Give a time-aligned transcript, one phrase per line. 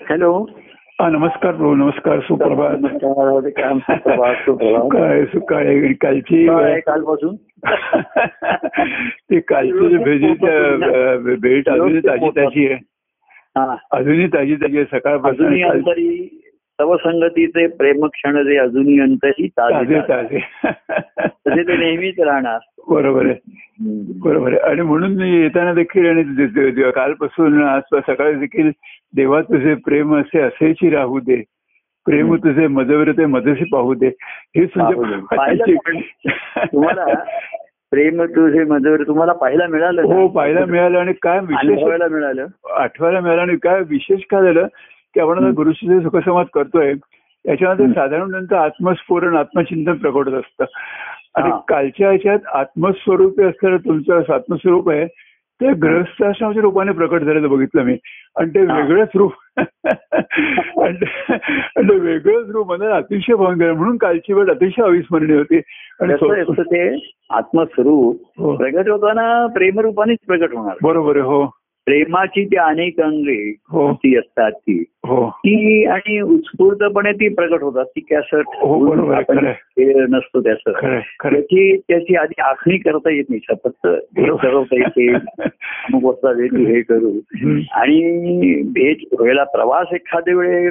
[0.00, 0.46] Hello.
[1.00, 2.76] हा नमस्कार प्रभू नमस्कार सुप्रभात.
[4.34, 6.46] सुप्रभात सुकाळ कालची
[6.80, 7.36] कालपासून?
[9.08, 12.74] ती कालची जी भेटीची भेट अजूनही ताजी ताजी आहे.
[13.56, 13.76] हा.
[13.92, 15.52] अजूनही ताजी ताजी आहे सकाळपासून
[16.80, 20.38] अजूनही काल- अंतरी तव संगतीचे प्रेम क्षण जे अजूनही अंतरी ताजे ताजे
[21.20, 22.58] तसे ते नेहमीच राहणार.
[22.88, 23.34] बरोबर आहे.
[24.24, 24.60] बरोबर आहे.
[24.60, 26.22] आणि म्हणून मी येताना देखील आणि
[26.90, 28.70] कालपासून आज सकाळी देखील
[29.16, 31.42] देवा तुझे प्रेम असे असेची राहू दे.
[32.06, 34.10] प्रेम तुझे मजवर ते मजसी पाहू दे.
[34.56, 37.04] हे तुम्हाला
[37.90, 40.02] प्रेम तुझे मजवर तुम्हाला पाहायला मिळालं?
[40.02, 42.46] हो पाहायला मिळालं आणि काय मिळालं.
[42.76, 44.66] आठवायला मिळालं आणि काय विशेष काय झालं?
[45.14, 46.94] की आपण गुरुशिष्य सुखसंवाद करतोय
[47.46, 50.64] याच्यामध्ये साधारण त्यांचं आत्मस्फोरण आत्मचिंतन प्रकट होत असतं.
[51.34, 51.50] आणि.
[51.68, 55.06] कालच्या ह्याच्यात आत्मस्वरूपी असलेलं तुमचं आत्मस्वरूप आहे
[55.60, 57.96] ते ग्रहस्थाश्रमाच्या रूपाने प्रकट झालेलं बघितलं मी.
[58.36, 58.60] आणि ते.
[58.60, 59.32] वेगळंच रूप.
[60.76, 61.36] आणि ते-
[61.88, 63.72] ते वेगळंच रूप मला अतिशय भंगर.
[63.72, 65.56] म्हणून कालची वेळ अतिशय अविस्मरणीय होती.
[66.00, 66.14] आणि
[66.60, 68.56] ते आत्मस्वरूप हो.
[68.56, 70.76] प्रगट होताना प्रेमरूपानेच प्रगट होणार.
[70.82, 71.59] बरोबर आहे हो.
[71.90, 73.92] प्रेमाची ती अनेक अंगे हो.
[73.92, 74.84] ती असतात ती.
[75.06, 75.30] हो.
[75.30, 77.84] ती आणि उत्स्फूर्तपणे ती प्रगट होतात.
[77.84, 78.94] ती कॅसट हो,
[80.08, 80.72] नसतो त्याचं
[81.30, 83.40] त्याची त्याची आधी आखणी करता येत नाही
[84.18, 85.14] हे ठरवता येते.
[85.94, 87.12] अमुक वाजता हे करू.
[87.72, 90.70] आणि भेट व्हायला प्रवास एखाद्या वेळे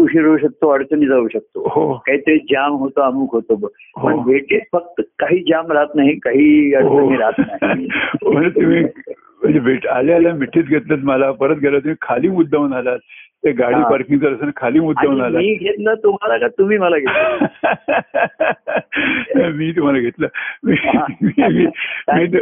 [0.00, 1.68] उशीर होऊ शकतो अडचणी जाऊ शकतो.
[1.68, 1.94] हो.
[2.06, 3.54] काहीतरी जाम होतो अमुक होतो.
[3.56, 4.16] पण.
[4.16, 7.16] भेटीत फक्त काही जाम राहत नाही काही अडचणी.
[7.16, 7.88] राहत नाही.
[9.42, 11.30] म्हणजे भेट आल्या आल्या मिठीत घेतलं मला.
[11.30, 12.98] परत गेलो तुम्ही खाली मुद्दाहून आलात.
[13.44, 13.82] ते गाडी.
[13.90, 15.40] पार्किंग करत असताना खाली मुद्दाहून आलात.
[15.40, 17.38] मी घेतलं तुम्हाला का तुम्ही मला घेतलं?
[19.54, 20.26] मी तुम्हाला घेतलं.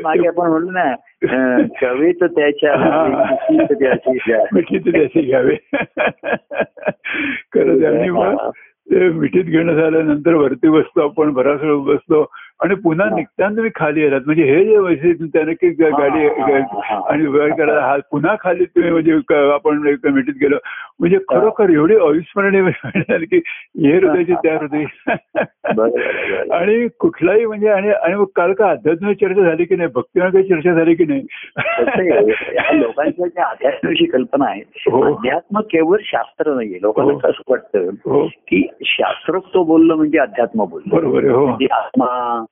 [0.03, 0.95] मागे आपण म्हणलो ना
[1.81, 2.77] कवेत त्याच्या.
[4.53, 5.57] मिठीत त्याची घ्यावे.
[7.55, 8.09] खरं त्यांनी
[9.09, 12.33] मिठीत घेणं झाल्यानंतर वरती बसतो आपण भरासळ बसतो.
[12.61, 16.81] आणि पुन्हा निघताना तुम्ही खाली आलात म्हणजे हे जे वैसे त्याने की गाडी हा, हा,
[16.85, 17.01] हा.
[17.09, 19.13] आणि वेळ केला हा पुन्हा खाली तुम्ही म्हणजे
[19.53, 20.57] आपण एक मिठीत गेलो.
[21.01, 22.71] म्हणजे खरोखर एवढी अविस्मरणीय
[23.25, 24.85] की हे हृदयाची त्या हृदय.
[26.53, 29.89] आणि कुठलाही म्हणजे आणि आणि मग काल का अध्यात्मिक चर्चा झाली की नाही?
[29.95, 31.23] भक्तीवर काही चर्चा झाली की नाही?
[32.81, 35.03] लोकांच्या ज्या अध्यात्माची कल्पना आहे हो.
[35.03, 36.79] अध्यात्म केवळ शास्त्र नाहीये.
[36.83, 37.19] लोकांना हो.
[37.19, 38.27] कसं वाटतं हो.
[38.27, 41.47] की शास्त्रोक्त बोललं म्हणजे अध्यात्म बोललं बरोबर हो.
[41.47, 42.45] म्हणजे आत्मा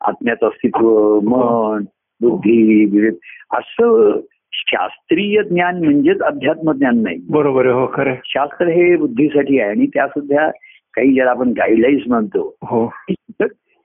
[0.00, 1.84] आत्म्याचं अस्तित्व मन
[2.20, 3.14] बुद्धी विवेक
[3.52, 4.20] असं
[4.52, 7.18] शास्त्रीय ज्ञान म्हणजेच अध्यात्म ज्ञान नाही.
[7.30, 8.14] बरोबर हो खरं.
[8.24, 10.50] शास्त्र हे बुद्धीसाठी आहे आणि त्या सुद्धा
[10.94, 12.54] काही ज्याला आपण गाईडलाईन्स म्हणतो.
[12.62, 12.92] हो.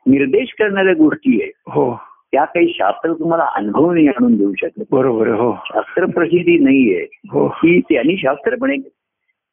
[0.08, 2.00] निर्देश करणाऱ्या गोष्टी आहे हो.
[2.32, 4.84] त्या काही शास्त्र तुम्हाला अनुभव नाही आणून देऊ शकत.
[4.92, 5.58] बरोबर हो.
[5.66, 7.06] शास्त्र प्रसिद्धी नाहीये.
[7.32, 7.48] हो.
[7.48, 8.88] की त्यांनी शास्त्र पण एक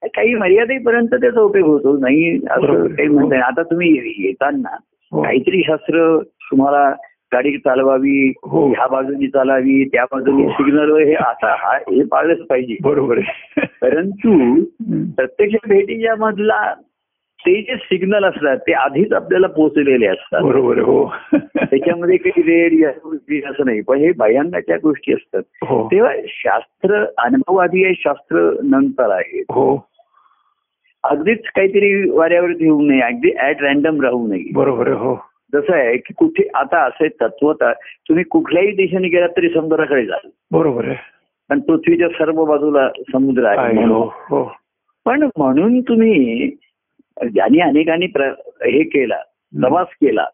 [0.05, 1.99] काही मर्यादेपर्यंत त्याचा उपयोग होतो.
[1.99, 2.37] नाही.
[2.37, 3.45] असं काही म्हणता येईल.
[3.45, 4.77] आता तुम्ही येताना
[5.13, 5.23] हो.
[5.23, 6.19] काहीतरी शास्त्र
[6.51, 6.91] तुम्हाला
[7.35, 8.69] गाडी चालवावी हो.
[8.69, 10.51] ह्या बाजूनी चालावी त्या बाजूनी हो.
[10.51, 12.77] सिग्नल हे आता हा हे पाळलंच पाहिजे.
[12.83, 13.67] बरोबर आहे.
[13.83, 14.63] परंतु.
[15.17, 16.75] प्रत्यक्ष भेटीच्या मधला
[17.47, 20.43] ते जे सिग्नल असतात ते आधीच आपल्याला पोहोचलेले असतात.
[20.43, 21.15] बरोबर हो.
[21.57, 23.81] त्याच्यामध्ये काही रेड या गोष्टी असं नाही.
[23.81, 25.43] पण हे भयांनाच्या गोष्टी असतात.
[25.63, 25.87] हो.
[25.87, 29.41] तेव्हा शास्त्र अनुभव आधी आहे शास्त्र नंतर आहे.
[29.41, 29.89] हो.
[31.05, 34.51] अगदीच काहीतरी वाऱ्यावरती येऊ नये अगदी ऍट रॅन्डम राहू नये.
[34.55, 35.32] बरोबर हो.
[35.55, 40.29] जसं आहे की कुठे आता असे तत्वता तुम्ही कुठल्याही दिशेने गेलात तरी समुद्राकडे जाल.
[40.53, 40.97] बरोबर आहे.
[41.49, 43.85] पण पृथ्वीच्या सर्व बाजूला समुद्र आहे.
[43.85, 44.53] हो हो.
[45.05, 46.47] पण म्हणून तुम्ही
[47.23, 49.17] ज्यांनी अनेकांनी हे केला
[49.61, 50.25] प्रवास केला.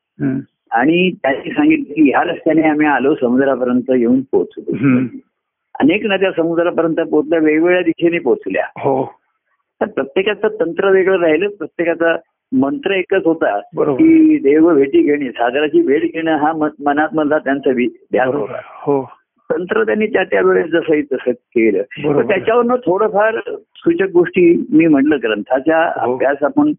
[0.71, 4.73] आणि त्यांनी सांगितलं की ह्या रस्त्याने आम्ही आलो समुद्रापर्यंत येऊन पोहोचलो.
[5.81, 8.65] अनेक नद्या समुद्रापर्यंत पोहोचल्या वेगवेगळ्या दिशेने पोहोचल्या.
[8.77, 9.15] हो.
[9.81, 12.17] तर प्रत्येकाचं तंत्र वेगळं राहिलं प्रत्येकाचा
[12.53, 13.59] मंत्र एकच होता.
[13.59, 18.61] की देव भेटी घेणे सागराची भेट घेणं हा मनात मधला त्यांचा ध्यास होता.
[18.83, 19.03] हो
[19.51, 23.39] तंत्र त्यांनी त्या त्या वेळेस जसंही तसं केलं त्याच्यावरनं थोडंफार
[23.77, 26.13] सूचक गोष्टी मी म्हटलं ग्रंथाच्या हो.
[26.15, 26.73] अभ्यास आपण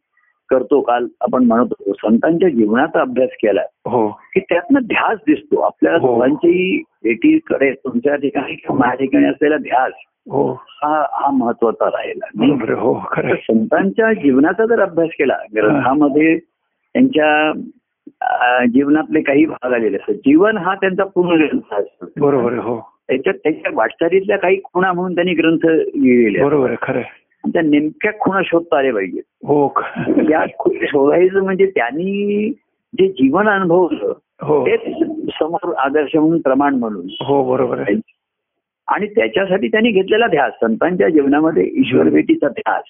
[0.50, 5.94] करतो काल आपण म्हणत होतो संतांच्या जीवनाचा अभ्यास केला हो की त्यातनं ध्यास दिसतो आपल्या
[5.94, 6.08] हो.
[6.08, 9.92] दोघांच्याही भेटीकडे तुमच्या ठिकाणी किंवा माझ्या ठिकाणी असलेला ध्यास
[10.28, 10.54] हो.
[10.68, 12.76] हा हा महत्त्वाचा राहिला.
[12.76, 13.36] हो खरं.
[13.36, 16.38] संतांच्या जीवनाचा जर अभ्यास केला ग्रंथामध्ये
[16.94, 17.52] त्यांच्या
[18.66, 20.16] जीवनातले काही भाग आलेले असतात.
[20.16, 22.06] जीवन हा त्यांचा पूर्ण ग्रंथ असतो.
[22.18, 22.54] बरोबर.
[22.54, 22.80] हो.
[23.08, 26.44] त्याच्यात त्यांच्या वाटचालीतल्या काही खुणा म्हणून त्यांनी ग्रंथ लिहिलेले.
[26.44, 27.02] बरोबर खरं
[27.54, 29.24] त्या नेमक्या खुणा शोधता आल्या पाहिजेत.
[29.48, 29.74] हो
[30.60, 32.50] खुण शोधायचं म्हणजे त्यांनी
[33.00, 34.66] जे जीवन अनुभवलं हो.
[34.66, 34.82] तेच
[35.34, 37.08] समोर आदर्श म्हणून प्रमाण म्हणून.
[37.22, 37.96] हो बरोबर आहे.
[38.92, 42.84] आणि त्याच्यासाठी त्यांनी घेतलेला ध्यास संतांच्या जीवनामध्ये ईश्वर भेटीचा ध्यास.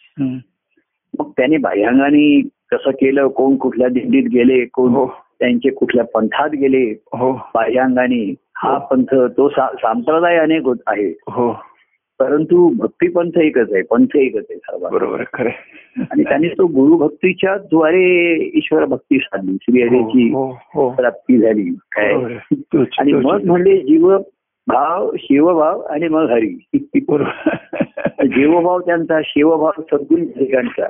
[1.20, 2.42] मग त्याने बाह्यांगाने
[2.72, 5.06] कसं केलं कोण कुठल्या दिंडीत गेले कोण हो.
[5.40, 7.32] त्यांचे कुठल्या पंथात गेले हो.
[7.56, 8.24] बाह्यांगाने
[8.58, 8.80] हा हो.
[8.92, 11.10] पंथ तो संप्रदाय अनेक होत आहे.
[11.28, 11.52] हो.
[12.20, 15.50] परंतु भक्तीपंथ एकच आहे पंथ एकच आहे सर्व बरोबर खरं
[16.12, 18.02] आणि त्यांनी तो गुरुभक्तीच्या द्वारे
[18.54, 20.30] ईश्वर भक्ती साधली श्री हरीची
[20.74, 21.70] हो प्राप्ती झाली.
[21.92, 22.14] काय
[23.00, 24.18] आणि मग म्हणले जीव
[24.70, 26.68] भाव शिवभाव आणि मग हरी.
[28.26, 30.90] जीवभाव त्यांचा शिवभाव सद्गुरू ठिकाणचा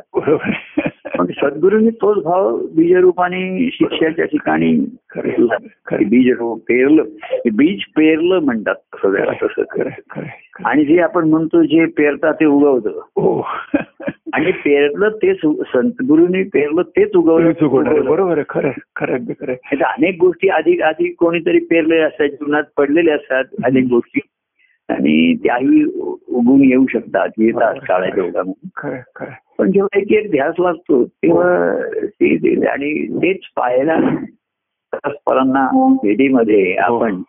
[1.17, 4.71] पण सद्गुरूंनी तोच भाव बीजरूपाने शिष्याच्या ठिकाणी
[6.05, 6.37] बीज
[6.67, 7.03] पेरलं.
[7.53, 8.75] बीज पेरलं म्हणतात
[9.07, 9.63] जरा तसं.
[9.71, 10.25] खरं खरं.
[10.65, 12.89] आणि जे आपण म्हणतो जे पेरतात ते उगवतं.
[12.89, 13.47] हो.
[14.33, 17.51] आणि पेरलं तेच गुरुनी पेरलं तेच उगवलं.
[18.05, 19.51] बरोबर खरं खरं खरं.
[19.51, 24.19] आता अनेक गोष्टी अधिक अधिक कोणीतरी पेरलेल्या असतात जीवनात पडलेल्या असतात अनेक गोष्टी.
[24.89, 25.83] आणि त्याही
[26.27, 31.77] उगून येऊ शकतात येतात काळाच्या ओघामध्ये खरं खरं पण जेव्हा एक एक ध्यास लागतो तेव्हा
[32.05, 33.99] ते ते- आणि तेच पाहायला
[34.93, 37.21] परस्परांना भेटीमध्ये आपण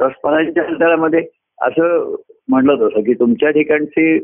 [0.00, 1.20] परस्परांच्या अंतरामध्ये
[1.62, 2.14] असं
[2.48, 4.18] म्हटलं तसं की तुमच्या ठिकाणचे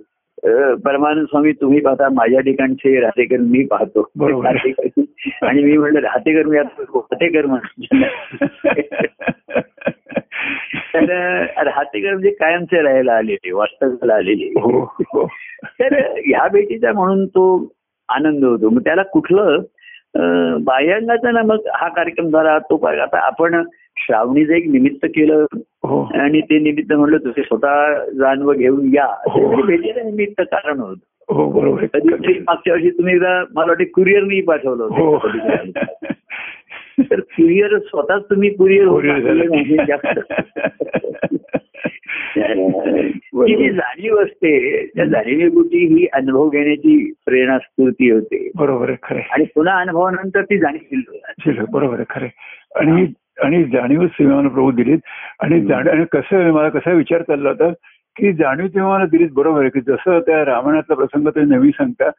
[0.85, 4.01] परमानंद स्वामी तुम्ही पाहता माझ्या ठिकाणचे राहतेकर मी पाहतो.
[5.43, 7.47] आणि मी म्हटलं राहतेकर मी राहतेकर
[10.95, 14.45] तर अं, राहतेकर म्हणजे कायमचे राहायला आलेले वास्तव्याला आलेले.
[14.45, 15.27] हो हो.
[15.65, 17.73] तर ह्या भेटीचा म्हणून तो
[18.09, 18.71] आनंद होतो.
[18.71, 19.59] मग त्याला कुठलं
[20.65, 23.63] बाह्यांगाचा ना मग हा कार्यक्रम झाला तो आता आपण
[24.01, 25.45] श्रावणीचं एक निमित्त केलं
[25.83, 29.57] हो आणि ते निमित्त म्हणलं तुझे स्वतः जाणवं घेऊन या हो.
[29.57, 30.97] ते भेटीचं निमित्त कारण होत
[31.29, 31.85] हो बरोबर.
[31.85, 35.71] कधीतरी मागच्या वर्षी तुम्ही मला वाटते कुरिअरनी पाठवलं होतं
[37.11, 39.85] तर कुरिअर स्वतःच तुम्ही कुरिअर Courier झालं.
[39.85, 40.19] जास्त
[42.37, 49.21] ती जी जाणीव असते त्या जाणीवेपोटी ही अनुभव घेण्याची प्रेरणा स्फूर्ती होते बरोबर खरं.
[49.31, 51.61] आणि पुन्हा अनुभवानंतर ती जाणीव होते.
[51.73, 52.27] बरोबर खरं.
[52.75, 53.07] आणि
[53.45, 54.99] आणि जाणीव सीमाना प्रभू दिलीत.
[55.41, 57.73] आणि आणि कसं मला कसा विचार चालला होता
[58.17, 62.11] की जाणीव तेव्हा मला दिलीत बरोबर आहे की जसं त्या रामायणातला प्रसंग ते नवी सांगता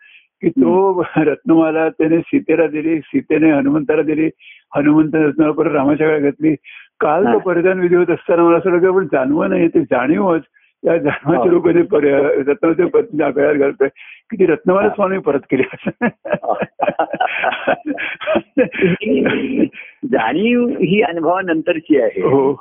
[0.41, 4.29] की तो रत्नमाला त्याने सीतेला दिली सीतेने हनुमंताला दिली
[4.75, 6.55] हनुमंत रत्नाला परत रामाच्या काळात घातली.
[6.99, 7.39] काल तो.
[7.39, 10.41] परिधान विधी होत असताना मला असं वाटतं पण जाणवं नाही ते जाणीवच.
[10.83, 11.49] त्या जाणवाचे.
[11.49, 13.87] लोक ते पत्नीच्या गळ्यात घालतोय
[14.29, 14.89] की ती रत्नमाला.
[14.89, 15.63] स्वामी परत केली.
[20.05, 22.21] जाणीव ही अनुभवानंतरची आहे.
[22.21, 22.53] हो.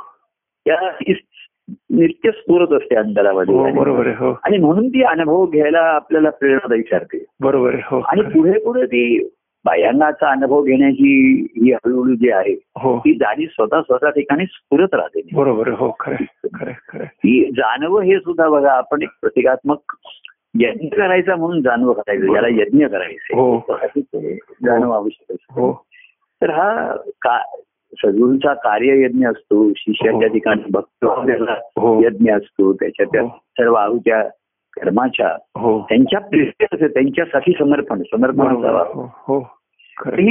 [0.66, 1.14] त्या ही
[1.90, 3.54] नित्य स्फुरत असते अंतरामध्ये.
[3.54, 4.38] हो बरोबर हो.
[4.44, 7.24] आणि म्हणून ती अनुभव घ्यायला आपल्याला प्रेरणादायी ठरते.
[7.40, 8.00] बरोबर हो.
[8.00, 9.28] आणि पुढे पुढे ती
[9.64, 12.98] बाह्यांगाचा अनुभव घेण्याची ही हळूहळू जी आहे हो.
[12.98, 15.20] ती जाणीव स्वतः स्वतः ठिकाणी स्फुरत राहते.
[15.32, 15.96] बरोबर हो.
[16.00, 17.04] खरं.
[17.04, 19.78] ती जाणवं हे सुद्धा बघा आपण एक प्रतिकात्मक
[20.60, 23.76] यज्ञ करायचा म्हणून जाणवं करायचं ज्याला यज्ञ करायचं हो.
[24.64, 25.60] जाणवं आवश्यक असतं.
[25.60, 25.89] हो.
[26.42, 27.38] तर हा का
[27.92, 30.34] सद्गुरूंचा कार्ययज्ञ असतो शिष्याच्या हो.
[30.34, 31.04] ठिकाणी भक्त
[31.78, 32.04] हो.
[32.04, 33.28] यज्ञ असतो त्याच्या त्या हो.
[33.28, 34.22] सर्व आहुत्या
[34.72, 35.36] कर्माच्या
[35.80, 36.20] त्यांच्या
[36.88, 38.84] त्यांच्यासाठी समर्पण समर्पण असावा.
[39.06, 39.40] हो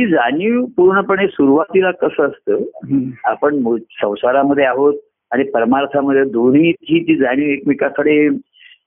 [0.10, 2.58] जाणीव पूर्णपणे सुरुवातीला कसं असतं.
[3.24, 4.94] आपण संसारामध्ये आहोत
[5.32, 8.30] आणि परमार्थामध्ये दोन्हीची ती जाणीव एकमेकाकडे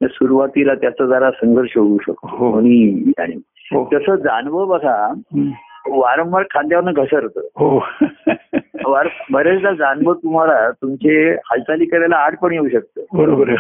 [0.05, 2.53] सुरुवातीला त्याचा जरा संघर्ष होऊ शकतो.
[2.53, 5.15] दोन्ही जाणीव तसं जाणवं बघा.
[5.89, 7.41] वारंवार खांद्यावरनं घसरतं.
[7.57, 7.85] हो.
[8.85, 13.01] वार बरेचदा जाणवं तुम्हाला तुमचे हालचाली करायला आड पण येऊ शकतं.
[13.13, 13.55] बरोबर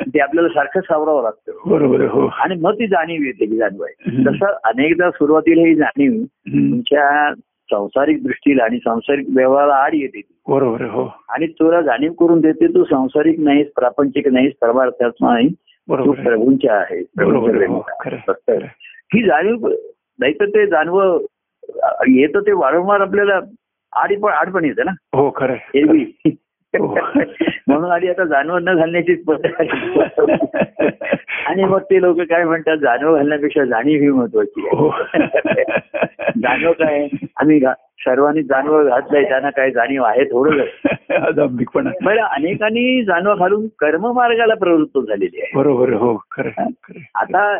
[0.00, 1.52] ते आपल्याला सारखं सावरावं लागतं.
[1.66, 2.26] बरोबर हो.
[2.26, 4.10] आणि मग ती जाणीव येते की जाणवाय.
[4.26, 6.12] तसं अनेकदा सुरुवातीला ही जाणीव.
[6.24, 10.20] तुमच्या सांसारिक दृष्टीला आणि सांसारिक व्यवहाराला आड येते.
[10.48, 11.14] बरोबर हो.
[11.28, 15.48] आणि तुला जाणीव करून देते तू सांसारिक नाहीस प्रापंचिक नाहीस परमार्थात नाही.
[15.48, 16.28] तू बरोबर आहे.
[16.28, 17.00] प्रभूंच्या आहे.
[17.64, 17.80] हो.
[18.88, 19.68] ही जाणीव
[20.20, 21.18] नाही तर ते जाणवं
[22.08, 23.40] येतं ते वारंवार आपल्याला
[23.92, 24.90] आडी पण आड पण येतं ना.
[25.16, 25.54] हो खरं.
[25.74, 26.04] एरवी
[26.78, 26.94] हो.
[27.66, 29.50] म्हणून आधी आता जाणवं न घालण्याचीच पद्धत.
[29.58, 29.68] आहे.
[31.46, 34.88] आणि मग ते लोक काय म्हणतात जाणवं घालण्यापेक्षा जाणीव ही महत्वाची हो.
[35.18, 35.64] आहे.
[36.42, 37.60] जाणव काय आम्ही
[37.98, 40.64] सर्वांनी जाणवं घातलंय त्यांना काय जाणीव आहे थोडं
[42.04, 45.50] बरं अनेकांनी जाणवं घालून कर्ममार्गाला प्रवृत्त झालेली आहे.
[45.54, 46.50] बरोबर हो खरं.
[47.14, 47.58] आता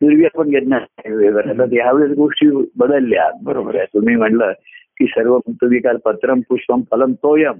[0.00, 3.84] पूर्वी आपण घेतणार आता यावेळेस गोष्टी बदलल्या बरोबर आहे.
[3.84, 4.52] तुम्ही म्हणलं
[5.00, 7.52] की सर्व विकार पत्रम पुष्पम फलम तोयम.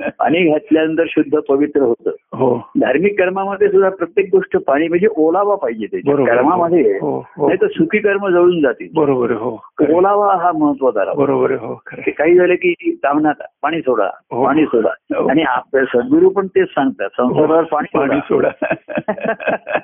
[0.00, 2.10] पाणी घातल्यानंतर शुद्ध पवित्र होतं.
[2.32, 2.70] हो.
[2.80, 6.98] धार्मिक कर्मामध्ये सुद्धा प्रत्येक गोष्ट पाणी म्हणजे ओलावा पाहिजे त्याच्या कर्मामध्ये.
[7.00, 7.46] हो हो.
[7.46, 8.88] नाही तर सुखी कर्म जळून जातील.
[8.94, 9.64] बरोबर हो.
[9.90, 14.44] ओलावा हा महत्त्वाचा बरोबर हो काही झालं की तामनात पाणी सोडा हो.
[14.44, 14.90] पाणी सोडा.
[15.30, 17.08] आणि आपले सद्गुरू पण तेच सांगतात.
[17.16, 18.48] संसारावर पाणी पाणी सोडा.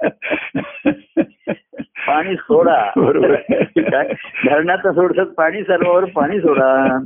[2.10, 2.90] पाणी सोडा.
[2.96, 3.34] बरोबर.
[4.46, 6.98] धरणाचं सोडतात पाणी सर्वावर पाणी सोडा.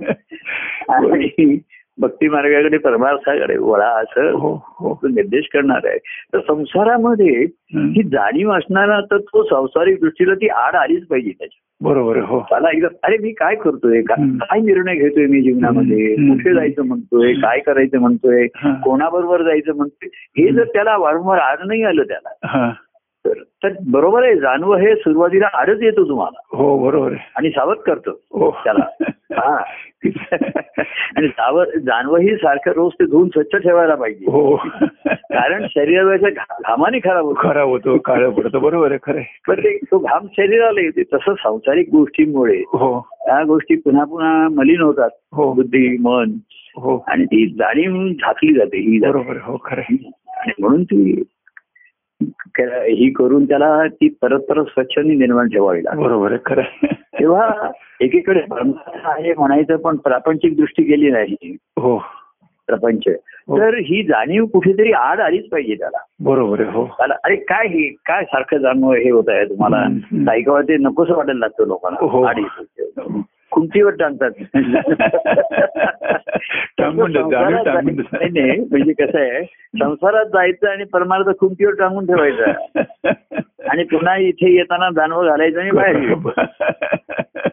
[0.89, 1.59] आणि
[1.99, 4.99] भक्ती मार्गाकडे परमार्थाकडे वळा असं हो हो.
[5.05, 5.99] निर्देश करणार आहे.
[6.35, 7.45] तर संसारामध्ये
[7.75, 8.09] हं.
[8.09, 11.61] जाणीव असणारा तर तो संसारिक दृष्टीला ती आड आलीच पाहिजे त्याची.
[11.81, 12.39] बरोबर हो.
[12.53, 14.03] मला एकदा अरे मी काय करतोय.
[14.03, 16.15] काय निर्णय घेतोय मी जीवनामध्ये.
[16.15, 17.33] कुठे जायचं म्हणतोय?
[17.33, 18.47] काय करायचं म्हणतोय.
[18.65, 20.09] कोणाबरोबर जायचं म्हणतोय?
[20.43, 22.71] हे जर त्याला वारंवार आड नाही आलं त्याला
[23.27, 26.57] तर बरोबर आहे जाणवं हे सुरुवातीला आडच येतो तुम्हाला.
[26.57, 27.33] हो बरोबर आहे.
[27.37, 28.51] आणि सावध करतो हो.
[28.51, 29.05] त्याला.
[29.11, 29.65] हा.
[31.17, 34.25] आणि सावध जाणवं ही सारखं रोज ते धुवून स्वच्छ ठेवायला पाहिजे.
[34.31, 34.57] हो.
[35.07, 36.29] कारण शरीराच्या
[36.61, 37.49] घामाने खराब होतो.
[37.49, 38.59] खराब होतो काळ पडतो.
[38.59, 39.41] बरोबर आहे खरं आहे.
[39.49, 41.03] पण ते तो घाम शरीराला येते.
[41.03, 43.09] तसं सांसारिक गोष्टींमुळे हो.
[43.29, 45.11] या गोष्टी पुन्हा पुन्हा मलिन होतात.
[45.33, 45.53] हो.
[45.53, 46.33] बुद्धी मन.
[46.77, 47.05] हो.
[47.09, 48.99] आणि ती जाणीव झाकली जाते ही.
[48.99, 49.83] बरोबर हो खरं.
[50.37, 51.23] आणि म्हणून ती
[52.23, 56.63] ही करून त्याला ती परत परत स्वच्छनी निर्माण ठेवावी लागते बरोबर खरं.
[56.93, 58.41] तेव्हा एकीकडे
[59.05, 61.57] आहे म्हणायचं पण प्रापंचिक दृष्टी गेली नाही.
[61.79, 61.99] हो.
[62.67, 63.03] प्रपंच.
[63.49, 63.59] हो.
[63.59, 65.99] तर ही जाणीव कुठेतरी आड आलीच पाहिजे त्याला.
[66.21, 66.87] बरोबर हो.
[66.87, 69.87] त्याला अरे काय हे काय सारखं जाणवं हे होत आहे तुम्हाला?
[70.35, 71.69] केव्हा ते नकोस वाटायला लागतं हो.
[71.69, 72.43] लोकांना आडी
[73.55, 74.31] खुंटीवर टांगतात.
[78.71, 79.45] म्हणजे कसं आहे
[79.79, 82.53] संसारात जायचं आणि परमार्थ खुंटीवर टांगून ठेवायचा.
[83.69, 86.15] आणि पुन्हा इथे येताना दानवं घालायचं आणि बाहेर.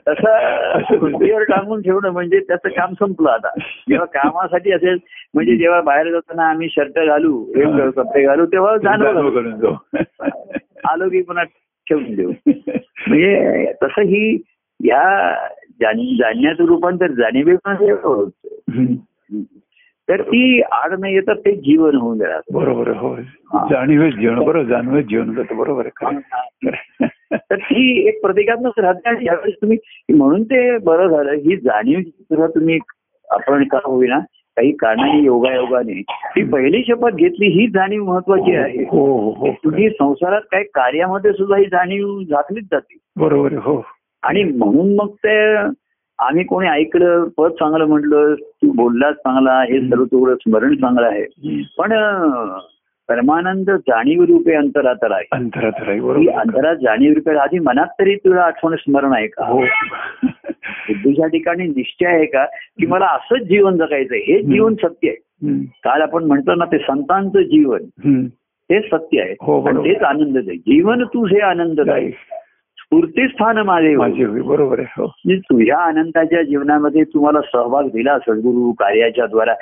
[0.07, 3.49] तसं खुंटीवर टांगून ठेवणं म्हणजे त्याचं काम संपलं आता.
[3.89, 4.97] जेव्हा कामासाठी असेल
[5.33, 9.51] म्हणजे जेव्हा बाहेर जाताना आम्ही शर्ट घालू हे कपडे घालू तेव्हा घालू.
[9.51, 9.97] जाऊ.
[10.89, 11.43] आलो की पुन्हा
[11.89, 12.31] ठेवून देऊ.
[13.07, 14.43] म्हणजे तसं ही
[14.83, 15.35] या
[15.81, 18.93] जाणण्याचं रूपांतर जाणीवेमध्ये होतं.
[20.09, 23.15] तर ती आड नाही येतात ते जीवन होऊन राहत बरोबर हो.
[23.69, 26.25] जाणीवेच जीवन बरोबर जाणवेच जीवन जातं बरोबर आहे.
[27.35, 29.77] तर ती एक प्रतिकात्मक राहते आणि यावेळेस तुम्ही
[30.13, 31.31] म्हणून ते बरं झालं.
[31.31, 32.79] ही जाणीव सुद्धा तुम्ही
[33.29, 34.19] आपण का होईना
[34.57, 38.83] काही कारणाने योगायोगाने ती पहिली शपथ घेतली ही जाणीव महत्वाची आहे.
[38.83, 39.51] हो हो हो.
[39.51, 42.97] तुम्ही संसारात काही कार्यामध्ये सुद्धा ही जाणीव झाकलीच जाते.
[43.15, 43.85] बरोबर हो.
[44.23, 45.55] आणि म्हणून मग ते
[46.19, 51.23] आम्ही कोणी ऐकलं पद चांगलं म्हटलं तू बोललाच चांगला हे सर्व तुझं स्मरण चांगलं आहे.
[51.77, 51.89] पण
[53.07, 55.27] परमानंद जाणीव रूपे अंतरात आहे.
[55.31, 55.71] अंतरात.
[56.27, 59.45] अंतरात जाणीव रूपे आधी मनात तरी तुला आठवण स्मरण आहे का?
[59.45, 59.59] हो.
[60.23, 62.45] बुद्धीच्या ठिकाणी निश्चय आहे का?
[62.45, 65.17] की मला असंच जीवन जगायचं हे जीवन सत्य आहे.
[65.63, 67.79] काल आपण म्हणतो ना ते संतांचं जीवन.
[68.71, 69.35] हे सत्य आहे.
[69.41, 70.57] हो, तेच आनंद आहे.
[70.57, 72.07] जीवन तू हे आनंद आहे.
[72.93, 73.01] नाही.
[73.03, 75.01] स्फूर्तीस्थान माझे बरोबर आहे.
[75.01, 75.07] हो.
[75.37, 79.53] तुझ्या आनंदाच्या जीवनामध्ये तुम्हाला सहभाग दिला सद्गुरू कार्याच्या द्वारा.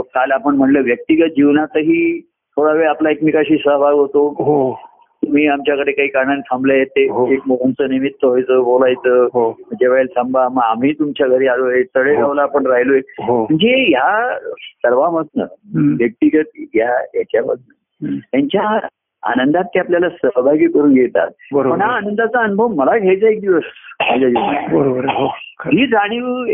[0.00, 2.20] काल आपण म्हणलं व्यक्तिगत जीवनातही
[2.56, 4.28] थोडा वेळ आपला एकमेकाशी सहभाग होतो.
[4.28, 4.78] हो.
[5.24, 7.32] तुम्ही आमच्याकडे काही कारणाने थांबले ते हो.
[7.32, 9.24] एक मोहनचं निमित्त व्हायचं बोलायचं.
[9.24, 9.58] हो.
[9.88, 13.00] वेळेला थांबा मग आम्ही तुमच्या घरी आलोय तळेगावला आपण राहिलोय.
[13.20, 15.44] म्हणजे ह्या सर्वामधनं.
[16.00, 18.16] व्यक्तिगत या याच्यामधनं.
[18.16, 18.78] त्यांच्या
[19.24, 21.30] आनंदात ते आपल्याला सहभागी करून घेतात.
[21.54, 23.62] पण हा आनंदाचा अनुभव मला घ्यायचा एक दिवस
[24.00, 24.74] माझ्या जीवनात.
[24.74, 25.26] बरोबर हो.
[25.66, 26.44] ही जाणीव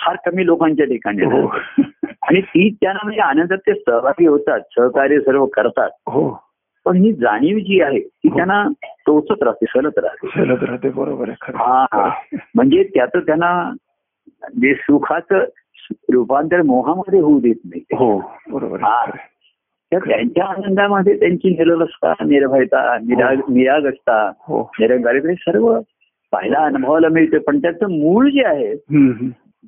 [0.00, 1.46] फार कमी लोकांच्या ठिकाणी हो.
[2.22, 5.90] आणि ती त्यांना म्हणजे आनंदात ते सहभागी होतात सहकार्य सर्व करतात.
[6.06, 6.40] हो.
[6.86, 8.28] पण ही जाणीव जी आहे ती.
[8.28, 8.68] त्यांना
[9.06, 10.26] टोचत राहते सलत राहते.
[10.28, 12.08] चलत राहते बरोबर हा
[12.54, 13.70] म्हणजे त्याचं त्यांना
[14.60, 15.44] जे सुखाचं
[16.12, 17.82] रूपांतर मोहामध्ये होऊ देत नाही.
[17.96, 18.18] हो
[18.48, 18.80] बरोबर
[19.92, 24.70] त्यांच्या आनंदामध्ये त्यांची निरलसता निर्भयता निराग निरागसता हो.
[24.80, 25.80] निरंकारिता हे सर्व
[26.32, 27.38] पाहायला अनुभवाला मिळते.
[27.38, 28.74] पण त्याचं मूळ जे आहे.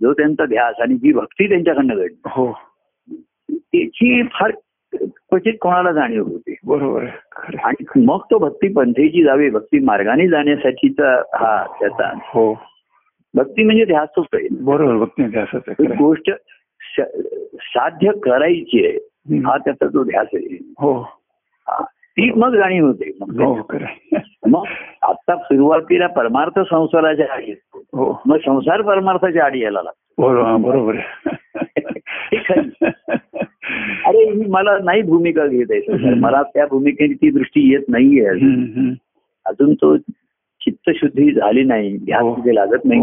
[0.00, 2.52] जो त्यांचा ध्यास आणि जी भक्ती त्यांच्याकडनं घडली हो.
[3.50, 4.52] त्याची फार
[5.00, 6.54] क्वचित कोणाला जाणीव होते.
[6.64, 7.04] बरोबर.
[7.64, 12.12] आणि मग तो भक्ती पंथेची जावी भक्ती मार्गाने जाण्यासाठीचा हा त्याचा.
[12.16, 12.54] हो.
[13.34, 14.48] भक्ती म्हणजे ध्यासच आहे.
[14.60, 15.70] बरोबर बघते ते असंच आहे.
[15.70, 16.04] एक खरं आहे.
[16.04, 16.30] गोष्ट
[17.60, 19.09] साध्य करायची आहे.
[19.26, 21.02] हा त्याचा जो ध्यास आहे हो.
[22.16, 23.54] ती मग जाणीव होते मग हो.
[24.48, 24.64] मग
[25.02, 27.52] आता सुरुवातीला परमार्थ संसाराच्या आडी.
[27.94, 30.96] हो मग संसार परमार्थाच्या आडी यायला लागतो बरोबर हा, बरोबर.
[34.06, 36.14] अरे ही मला नाही भूमिका घेत आहे.
[36.14, 38.26] मला त्या भूमिकेने ती दृष्टी येत नाहीये.
[39.46, 39.96] अजून तो
[40.60, 42.34] चित्तशुद्धी झाली नाही ध्यान हो.
[42.34, 43.00] तिथे लागत नाही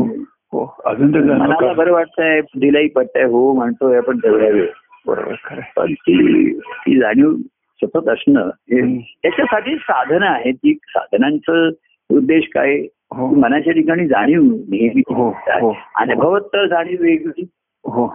[0.86, 1.74] अजून मनाला?
[1.74, 4.68] बरं वाटतंय दिलाही पटतंय हो म्हणतोय आपण तेवढ्या वेळ
[5.08, 5.62] बरोबर खरं.
[5.76, 7.36] पण ती ती जाणीव
[7.82, 8.82] सतत असणं हे.
[9.24, 11.70] त्याच्यासाठी साधनं आहेत ती साधनांचं
[12.10, 12.76] उद्देश काय
[13.16, 15.30] हो मनाच्या ठिकाणी जाणीव नेहमी हो,
[15.62, 15.74] हो.
[15.96, 17.46] अनुभवत तर जाणीव वेगळी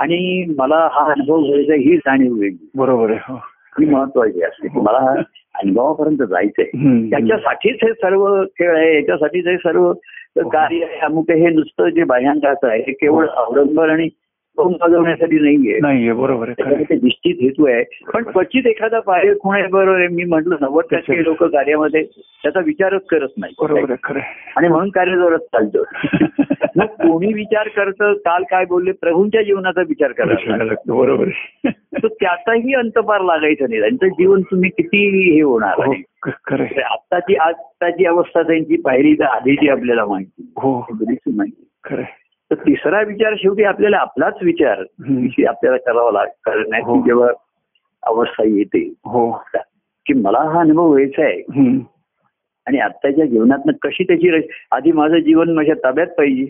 [0.01, 3.39] आणि मला हा अनुभव घ्यायचा ही जाणीव वेगळी बरोबर आहे हो
[3.91, 5.15] महत्वाची असते मला हा
[5.55, 6.65] अनुभवापर्यंत जायचंय.
[7.11, 9.93] त्याच्यासाठीच हे सर्व खेळ आहे याच्यासाठीच हे सर्व
[10.39, 11.31] कार्य आहे अमुक.
[11.31, 14.09] हे नुसतं जे बाह्यांकाचं आहे हे केवळ अवलंबन आणि
[14.59, 15.79] तोंड वाजवण्यासाठी नाहीये.
[15.83, 16.47] नाहीये बरोबर.
[16.47, 17.85] त्याच्यामध्ये निश्चित हेतू आहे.
[18.15, 22.03] पण क्वचित एखादा पाय आहे बरोबर आहे मी म्हटलं नव्वद टक्के लोक कार्यामध्ये
[22.43, 24.53] त्याचा विचारच करत नाही बरोबर आहे खरं आहे.
[24.57, 25.83] आणि म्हणून कार्य जोरात चालतं.
[26.77, 31.29] मग कोणी विचार करतं काल काय बोलले प्रभूंच्या जीवनाचा विचार करायला लागतं, बरोबर
[32.05, 33.81] त्याचाही अंतपार लागायचं नाही.
[33.81, 36.81] त्यांचं जीवन तुम्ही किती हे होणार हो आहे.
[36.83, 40.53] आत्ताची आत्ताची अवस्था त्यांची पाहिली तर आधीची आपल्याला माहिती.
[40.57, 40.87] हो.
[41.27, 41.69] माहिती.
[41.85, 42.03] खरं.
[42.53, 44.83] तर तिसरा विचार शेवटी आपल्याला आपलाच विचार.
[44.99, 46.51] विषयी आपल्याला करावा लाग हो.
[46.51, 47.29] करण्याची जेव्हा
[48.03, 48.93] अवस्था येते.
[49.05, 49.43] हो.
[50.07, 51.43] की मला हा अनुभव व्हायचा आहे.
[52.67, 54.31] आणि आत्ताच्या जीवनात कशी त्याची
[54.71, 56.47] आधी माझं जीवन माझ्या ताब्यात पाहिजे.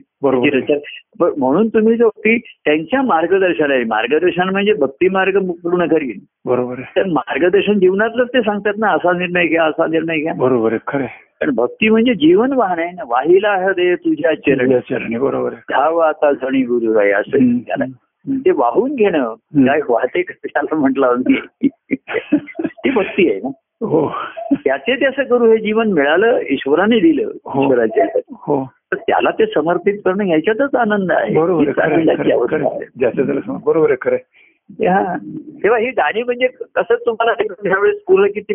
[1.21, 7.78] म्हणून तुम्ही जो की त्यांच्या मार्गदर्शनाला मार्गदर्शन म्हणजे भक्ती मार्ग पूर्ण करीन बरोबर तर मार्गदर्शन
[7.78, 10.35] जीवनातलंच ते सांगतात ना असा निर्णय घ्या असा निर्णय घ्या.
[10.35, 11.06] बरोबर खरं
[11.42, 13.02] पण भक्ती म्हणजे जीवन वाहन आहे ना.
[13.06, 15.18] वाहिला हृदय तुझ्या चरणी.
[15.18, 17.58] बरोबर धाव आता झणी गुरु आहे असं.
[17.58, 17.84] त्याला.
[18.32, 21.20] ते वाहून घेणं काय वाहते कशाला म्हटलं
[22.61, 23.49] ती भक्ती आहे ना.
[23.87, 24.12] हो.
[24.52, 27.62] त्याचे त्याचं करू हे जीवन मिळालं ईश्वराने दिलं हो.
[27.62, 28.70] ईश्वराच्या हो.
[28.75, 31.38] तर त्याला ते समर्पित करणं ह्याच्यातच आनंद आहे.
[31.38, 31.64] बरोबर
[33.64, 34.16] बरोबर आहे खरं.
[34.81, 37.33] तेव्हा ही गाणी म्हणजे कसं तुम्हाला
[38.07, 38.55] पूर्ण किती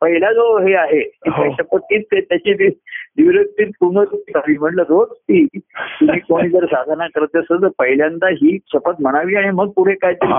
[0.00, 1.78] पहिला जो हे आहे हो.
[2.12, 2.68] त्याची
[3.18, 8.94] निवृत्ती करावी म्हणलं रोज ती तुम्ही कोणी जर साधना करत असेल तर पहिल्यांदा ही शपथ
[9.00, 10.32] म्हणावी आणि मग पुढे काहीतरी.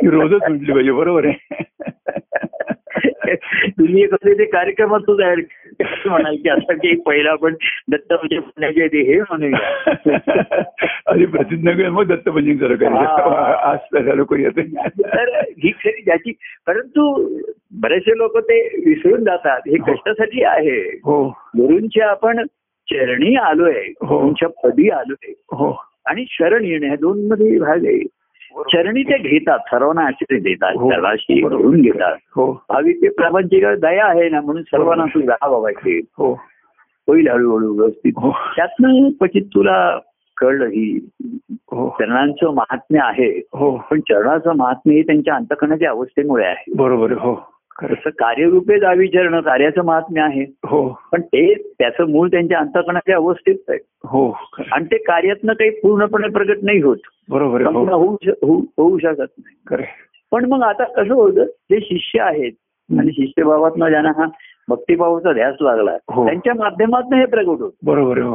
[0.00, 1.64] ती रोजच म्हटली पाहिजे बरोबर आहे
[3.68, 5.44] तुम्ही कसले ते कार्यक्रमात सुद्धा ऍड
[6.06, 7.54] म्हणाल की असं की पहिला आपण
[7.90, 13.76] दत्त म्हणजे म्हणण्याचे ते हे म्हणूया प्रतिज्ञा घेऊन मग दत्त हा.
[14.38, 16.32] येते तर ही खरी ज्याची
[16.66, 17.28] परंतु
[17.72, 19.60] बरेचसे लोक ते विसरून जातात.
[19.66, 21.00] हे कष्टासाठी आहे.
[21.04, 21.28] हो.
[21.28, 22.46] गुरूंच्या आपण
[22.90, 23.82] चरणी आलोय.
[24.02, 24.18] हो.
[24.18, 25.30] गुरूंच्या पदी आलोय.
[25.30, 25.84] हो.
[26.06, 28.06] आणि शरण येणे ह्या दोन मध्ये भाग आहे.
[28.62, 30.90] चरणी ते घेतात सर्वांना आश्रय देतात हो.
[30.90, 31.62] तलाशी बरोबर.
[31.62, 32.16] घेऊन घेतात.
[32.36, 32.52] हो.
[32.52, 35.98] भाविक ते प्रापंचिक दया आहे ना म्हणून सर्वांना तू जा बाबा इथे.
[35.98, 36.32] हो.
[37.08, 38.12] होईल हळूहळू व्यवस्थित.
[38.16, 38.30] हो.
[38.56, 39.98] त्यातनं क्वचित तुला
[40.36, 41.08] कळलं ही
[41.50, 41.96] हो.
[42.00, 43.40] चरणांचं महात्म्य आहे.
[43.52, 43.76] हो.
[43.90, 46.72] पण चरणाचं महात्म्य हे त्यांच्या अंतकरणाच्या अवस्थेमुळे आहे.
[46.76, 47.55] बरोबर हो.
[47.80, 50.42] खरं तसं कार्यरूपे चरण कार्याचं महात्म्य आहे.
[50.42, 51.00] हो.
[51.12, 54.38] पण ते त्याचं मूळ त्यांच्या अंतकरणाच्या अवस्थेत आहे हो.
[54.72, 56.96] आणि ते कार्यातनं काही पूर्णपणे प्रगट नाही होत.
[57.28, 58.56] बरोबर हो.
[58.78, 59.82] होऊ शकत नाही.
[60.32, 62.52] पण मग आता कसं होतं जे शिष्य आहेत
[62.98, 64.24] आणि शिष्यभावातनं ज्यांना हा
[64.68, 65.96] भक्तिभावाचा ध्यास लागला.
[66.10, 66.26] हो.
[66.26, 67.72] त्यांच्या माध्यमातून हे प्रगट होत.
[67.84, 68.34] बरोबर हो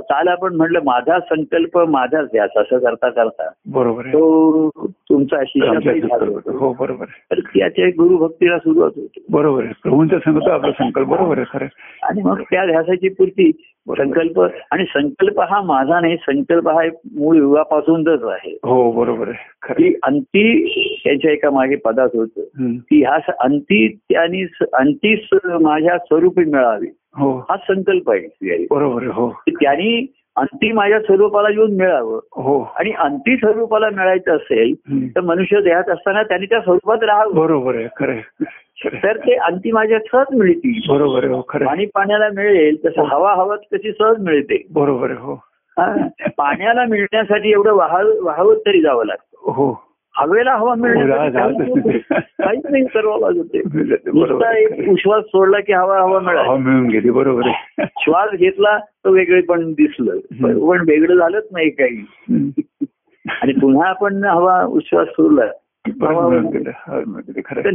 [0.00, 3.50] काल आपण म्हटलं माझा संकल्प माझाच ध्यास असं करता करता.
[3.66, 5.36] बरोबर तो तुमचा
[6.46, 9.24] हो बरोबर तर त्याच्या गुरुभक्तीला सुरुवात होते.
[9.30, 9.72] बरोबर आहे.
[9.82, 11.06] प्रभूंचा संकल्प आपला संकल्प.
[11.06, 11.66] बरोबर आहे खरं.
[12.02, 13.50] आणि मग त्या ध्यासाची पूर्ती
[13.88, 14.40] संकल्प
[14.70, 18.58] आणि संकल्प हा माझा नाही संकल्प हा एक मूळ युगापासूनच आहे.
[18.64, 19.92] हो बरोबर आहे.
[20.02, 20.66] अंती
[21.04, 22.28] त्यांच्या एका मागे पदात होत.
[22.90, 26.86] की ह्या अंती त्यांनी स- अंती स- माझ्या स्वरूपी मिळावी.
[27.16, 27.38] हो.
[27.38, 28.66] हा संकल्प आहे.
[28.70, 29.42] बरोबर हो.
[29.48, 34.74] त्यांनी अंती माझ्या स्वरूपाला येऊन मिळावं हो आणि अंती स्वरूपाला मिळायचं असेल.
[35.16, 38.20] तर मनुष्य देहात असताना त्यांनी त्या स्वरूपात राहावं बरोबर आहे खरं.
[39.02, 41.40] तर ते अंती माझ्या सहज मिळतील बरोबर आहे हो.
[41.40, 45.34] पाणी पाण्याला मिळेल तसं हवा हवाच कशी सहज मिळते बरोबर आहे हो
[45.76, 45.92] हा.
[46.38, 49.70] पाण्याला मिळण्यासाठी एवढं वाहाव वाहवत तरी जावं लागतं हो
[50.16, 52.84] हवेला हवा राहतच काहीच नाही.
[52.84, 53.16] सर्व
[54.14, 54.46] बरोबर.
[54.46, 54.88] आहे, एक.
[54.88, 56.48] उश्वास सोडला की हवा हवा हवा मिळाली.
[56.48, 57.84] मिळून गेली बरोबर आहे.
[57.98, 60.16] श्वास घेतला तर वेगळे पण दिसलं.
[60.42, 62.04] पण वेगळं झालंच नाही काही.
[63.42, 65.44] आणि पुन्हा आपण हवा उश्वास सोडला.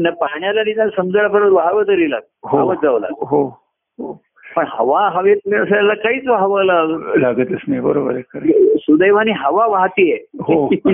[0.10, 2.48] पाण्याला निदान समजायला परत व्हावं तरी लागतं.
[2.48, 3.26] हो जावं लागतं.
[3.26, 3.46] हो
[4.00, 4.22] हो.
[4.58, 7.82] पण हवा हवेत मिळायला काहीच लागत लागतच नाही.
[7.82, 8.78] बरोबर आहे.
[8.78, 10.18] सुदैवाने हवा वाहतीये.
[10.34, 10.68] हो.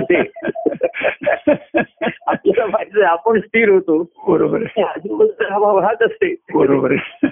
[2.26, 3.98] आपल्याला आपण स्थिर होतो.
[4.28, 6.34] बरोबर आजूबाजूला हवा वाहत असते.
[6.54, 7.28] बरोबर आहे.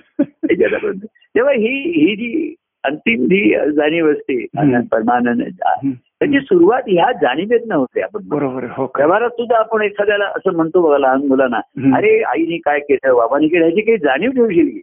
[1.06, 4.46] तेव्हा ही ही जी अंतिम जी जाणीव असते.
[4.92, 5.42] परमानंद.
[5.96, 8.20] त्याची सुरुवात ह्या जाणीवेत होते आपण.
[8.28, 8.92] बरोबर हो.
[8.98, 11.58] व्यवहारात सुद्धा आपण एखाद्याला असं म्हणतो बघा लहान मुलांना.
[11.96, 13.14] अरे आईने काय केलं?
[13.14, 13.64] बाबाने केलं?
[13.64, 14.80] ह्याची काही जाणीव ठेवशील.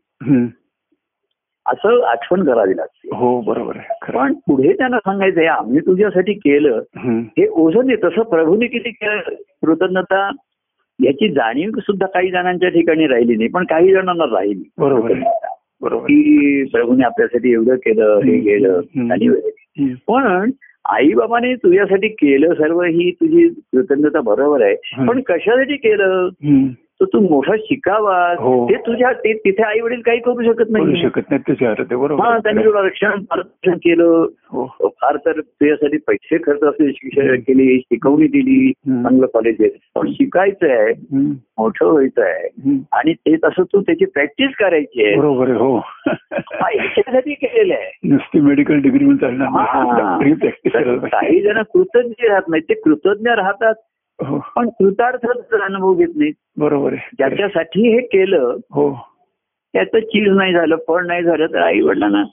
[1.73, 3.77] असं आठवण करावी लागते हो बरोबर
[4.15, 6.81] पण पुढे त्यांना सांगायचंय आम्ही तुझ्यासाठी केलं.
[6.97, 10.29] हे ओझं नाही तसं प्रभूने किती केलं कृतज्ञता
[11.03, 15.13] याची जाणीव सुद्धा काही जणांच्या ठिकाणी राहिली नाही पण काही जणांना राहिली बरोबर.
[15.81, 16.03] बरोबर.
[16.03, 18.81] की प्रभूने आपल्यासाठी एवढं केलं हे केलं.
[19.11, 19.27] आणि.
[20.07, 20.51] पण
[20.89, 25.05] आई बाबाने तुझ्यासाठी केलं सर्व ही तुझी कृतज्ञता बरोबर आहे.
[25.05, 26.29] पण कशासाठी केलं.
[27.01, 28.35] तर तू मोठा शिकावा.
[28.39, 28.69] हो.
[28.69, 31.01] ते तुझ्या ते तिथे आई वडील काही करू शकत नाही.
[31.01, 31.95] शकत नाही आहे.
[31.95, 32.37] बरोबर.
[32.37, 34.25] त्यांनी तुला रक्षण मार्गदर्शन केलं.
[34.51, 34.65] हो.
[35.01, 38.71] फार तर तुझ्यासाठी पैसे खर्च असले शिक्षण केली शिकवणी दिली.
[38.71, 39.69] चांगलं कॉलेज आहे.
[39.95, 40.93] पण शिकायचं आहे.
[41.59, 42.77] मोठं व्हायचं आहे.
[42.93, 45.15] आणि ते तसं तू त्याची प्रॅक्टिस करायची आहे.
[45.15, 45.81] बरोबर हो.
[46.75, 47.99] याच्यासाठी केलेलं आहे.
[48.03, 53.73] नुसती मेडिकल डिग्री म्हणून चालणार काही जण कृतज्ञ राहत नाही ते कृतज्ञ राहतात.
[54.21, 58.91] पण कृतार्थच अनुभव घेत नाहीत बरोबर ज्याच्यासाठी हे केलं हो
[59.73, 62.23] त्याचं चीज नाही झालं फळ नाही झालं तर आई वडिलांना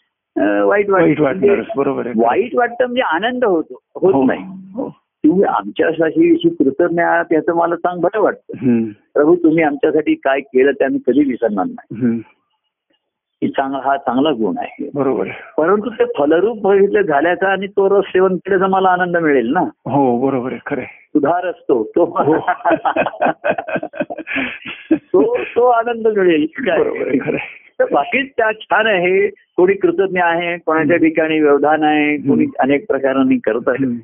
[0.64, 4.11] वाईट वाईट वाटतं वाटणारच बरोबर वाईट वाटतं म्हणजे आनंद होतो हो.
[4.11, 4.42] होत नाही
[4.75, 4.88] हो.
[5.25, 8.83] तुम्ही आमच्यासाठी कृतज्ञ आहात त्याचं मला चांग बरं वाटतं.
[9.14, 12.07] प्रभू तुम्ही आमच्यासाठी काय केलं ते आम्ही कधी विसरणार नाही.
[12.07, 12.20] ही
[13.44, 14.90] चांगला हा चांगला गुण आहे.
[14.94, 19.90] बरोबर परंतु ते फलरूप बघितलं झाल्याचा आणि तो रस सेवन केल्याचा मला आनंद मिळेल ना.
[19.90, 20.83] हो बरोबर आहे खरं.
[20.83, 22.05] सुधार असतो तो.
[22.05, 22.38] हो.
[24.94, 26.79] तो तो आनंद मिळेल काय?
[26.79, 27.75] बरोबर आहे खरं आहे.
[27.79, 33.38] तर बाकी त्या छान आहे कोणी कृतज्ञ आहे कोणाच्या ठिकाणी व्यवधान आहे कोणी अनेक प्रकारांनी
[33.38, 34.03] करत आहे.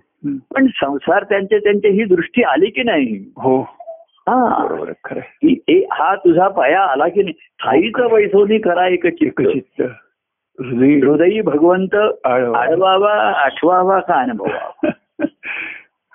[0.54, 3.32] पण संसार त्यांच्या त्यांच्या ही दृष्टी आली की नाही?
[3.38, 3.62] हा.
[4.28, 5.20] बरोबर खरं
[5.92, 9.82] हा तुझा पाया आला की नाही ठाईचं वैसोनी करा एक चित्त
[10.58, 11.94] हृदय भगवंत.
[12.24, 14.90] आळवावा आठवावा का अनुभवावा?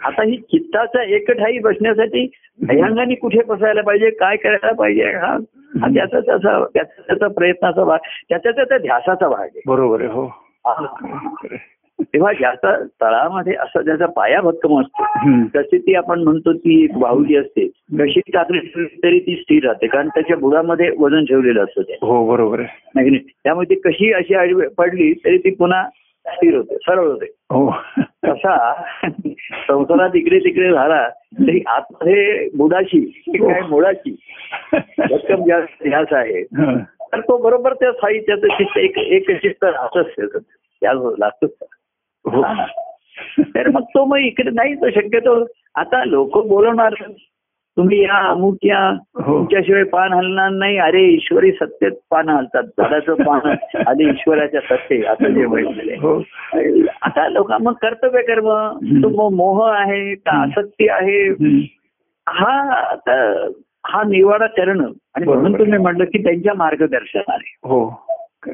[0.04, 2.32] आता ही चित्ताचा एक ठाई बसण्यासाठी
[2.68, 5.38] भयांगाने कुठे बसायला पाहिजे काय करायला पाहिजे हा?
[5.82, 7.98] हा त्याचा त्याचा त्याचा त्याचा प्रयत्नाचा भाग
[8.30, 9.62] त्याचा त्याचा ध्यासाचा भाग आहे.
[9.68, 10.26] बरोबर आहे हो.
[12.02, 15.04] तेव्हा ज्याचा तळामध्ये असं ज्याचा पाया भक्कम असतो.
[15.56, 17.68] तशी ती आपण म्हणतो ती एक बाहुली असते.
[18.00, 18.60] कशी टाकली
[19.04, 21.94] तरी ती स्थिर राहते कारण त्याच्या बुडामध्ये वजन ठेवलेलं असतं ते.
[22.02, 23.18] हो बरोबर आहे?
[23.18, 25.84] त्यामुळे ती कशी अशी आडवी पडली तरी ती पुन्हा
[26.28, 27.26] स्थिर होते सरळ होते.
[27.26, 27.76] हो.
[28.00, 28.74] तसा
[29.68, 34.16] संसारात इकडे तिकडे झाला तरी आतमध्ये बुडाची की काय मुळाची
[34.98, 36.42] भक्कम ज्या आहे.
[36.42, 36.78] हं.
[37.02, 40.08] तर तो बरोबर त्या स्थायी त्याचं चित्त एक एक चित्त राहतच
[41.20, 41.52] लागतोच.
[41.62, 41.77] हो
[43.40, 46.94] तर मग तो मग इकडे नाही तो शक्यतो आता लोक बोलवणार.
[47.78, 48.90] तुम्ही या अमुक या
[49.22, 49.38] हो.
[49.38, 50.78] तुमच्याशिवाय पान हलणार नाही.
[50.78, 52.64] अरे ईश्वरी सत्तेत पान हलतात.
[52.64, 53.56] झाडाचं पान
[53.88, 56.02] आधी ईश्वराच्या सत्ते आता जे म्हटलेलं आहे.
[56.02, 56.20] हो.
[57.02, 58.50] आता लोक मग कर्तव्य कर्म
[59.04, 61.30] तो मग मोह आहे का आसक्ती आहे.
[62.30, 63.48] हा आता
[63.86, 64.92] हा निवाडा करणं.
[65.16, 65.60] आणि म्हणून.
[65.60, 67.56] तुम्ही म्हटलं की त्यांच्या मार्गदर्शनाने.
[67.64, 68.06] हो.
[68.44, 68.54] खरं.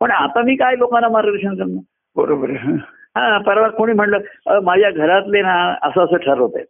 [0.00, 1.82] पण आता मी काय लोकांना मार्गदर्शन करणार?
[2.16, 3.01] बरोबर आहे.
[3.16, 3.42] हं.
[3.42, 6.66] परवा कोणी म्हणलं "अ, माझ्या घरातले ना असं असं ठरवत आहेत.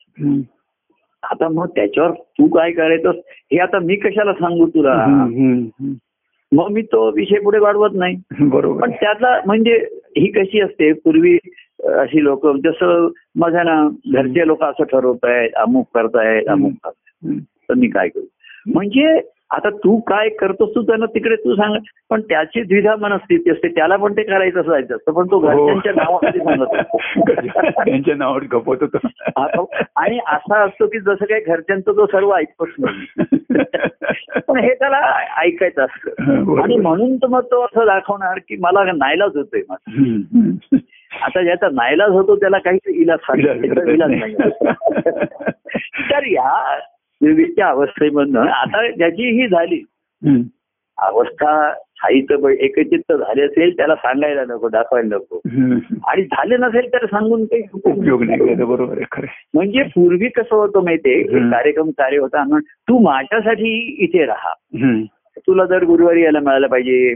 [1.23, 3.11] आता मग त्याच्यावर तू काय करायचं
[3.53, 4.95] हे आता मी कशाला सांगू तुला.
[6.53, 8.17] मग मी तो विषय पुढे वाढवत नाही
[8.51, 8.91] बरोबर पण.
[8.91, 9.77] त्यातला म्हणजे
[10.19, 11.37] ही कशी असते पूर्वी
[11.93, 13.77] अशी लोक जसं माझ्या ना
[14.13, 17.41] घरचे लोक असं ठरवत आहेत अमुक करतायत अमुक करतायत.
[17.69, 18.25] तर मी काय करू
[18.67, 19.19] म्हणजे
[19.53, 21.75] आता तू काय करतोस तू त्यांना तिकडे तू सांग
[22.11, 25.47] पण त्याची द्विधा मनस्थिती असते त्याला पण ते करायचं जायचं असतं पण तो हो.
[25.47, 26.99] घरच्यांच्या नावामध्ये सांगत असतो
[27.85, 33.25] त्यांच्या नावावर गपवत होतो आणि असा असतो की जसं काही घरच्यांचं तो सर्व ऐकतोच नाही
[34.49, 35.01] पण हे त्याला
[35.43, 36.63] ऐकायचं असतं.
[36.63, 40.77] आणि म्हणून तर मग तो असं दाखवणार की मला नाईलाज होतोय माझा.
[41.23, 44.11] आता ज्याचा नाईलाज होतो त्याला काहीच इलाज इलाज.
[44.11, 44.35] नाही
[46.11, 46.79] तर या
[47.23, 49.83] विवेकच्या अवस्थेमधनं आता ज्याची ही झाली
[50.99, 55.41] अवस्था स्थायीचं एकचित्त झाले असेल त्याला सांगायला नको दाखवायला नको.
[56.09, 58.99] आणि झाले नसेल तर सांगून काही उपयोग नाही बरोबर.
[59.55, 61.23] म्हणजे पूर्वी कसं होतं माहितीये.
[61.51, 63.73] कार्यक्रम कार्य होता म्हणून तू माझ्यासाठी
[64.05, 64.53] इथे राहा
[65.47, 67.15] तुला दर गुरुवारी यायला मिळालं पाहिजे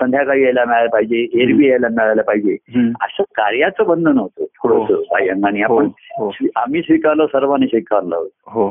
[0.00, 2.56] संध्याकाळी यायला मिळालं पाहिजे एरवी यायला मिळालं पाहिजे.
[3.02, 5.02] असं कार्याचं बंधन होतं थोडस हो.
[5.02, 6.30] बाह्यांगाने हो, आपण हो.
[6.56, 8.68] आम्ही स्वीकारलं सर्वांनी स्वीकारलं हो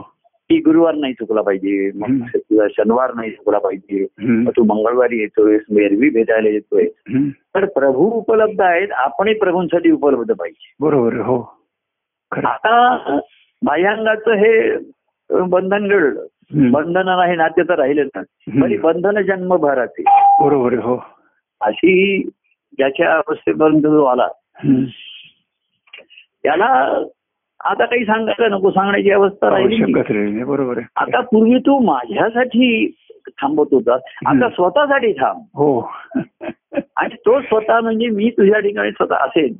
[0.49, 2.21] की गुरुवार नाही चुकला पाहिजे मग.
[2.35, 6.85] तुझा शनिवार नाही चुकला पाहिजे मग तू मंगळवारी येतोय एरवी भेटायला येतोय.
[7.55, 11.37] तर प्रभू उपलब्ध आहेत आपणही प्रभूंसाठी उपलब्ध पाहिजे बरोबर हो.
[12.31, 13.19] आता
[13.61, 14.75] बाह्यांगाचं हे
[15.29, 16.25] बंधन घडलं.
[16.71, 18.21] बंधन नाही नाते तर राहिले ना.
[18.61, 20.03] तरी बंधन जन्मभराचे
[20.41, 20.95] बरोबर हो
[21.61, 22.21] अशी
[22.77, 24.27] ज्याच्या अवस्थेपर्यंत जो आला.
[26.43, 26.69] त्याला
[27.63, 29.93] आता काही सांगायला नको सांगण्याची अवस्था राहिली नाही.
[30.31, 30.87] नाही, बरोबर आहे.
[30.95, 32.95] आता पूर्वी तू माझ्यासाठी
[33.27, 34.49] थांबत होता आता.
[34.49, 35.39] स्वतःसाठी थांब.
[35.53, 35.81] हो.
[36.95, 39.55] आणि तो स्वतः म्हणजे मी तुझ्या ठिकाणी स्वतः असेल.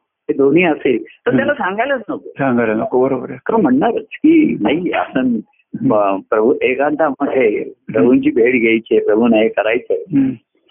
[0.00, 1.02] हे दोन्ही असेल.
[1.02, 2.28] तर त्याला सांगायलाच नको.
[2.28, 3.38] सांगायला नको बरोबर आहे.
[3.46, 5.40] का म्हणणारच की नाही आपण
[5.82, 10.14] ब- प्रभू एकांतामध्ये प्रभूंची भेट घ्यायची आहे, प्रभूंना हे करायचंय.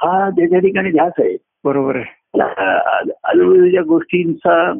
[0.02, 1.38] हा त्याच्या ठिकाणी ध्यास आहे.
[1.64, 2.06] बरोबर आहे.
[3.24, 4.80] आजूबाजूच्या गोष्टींचा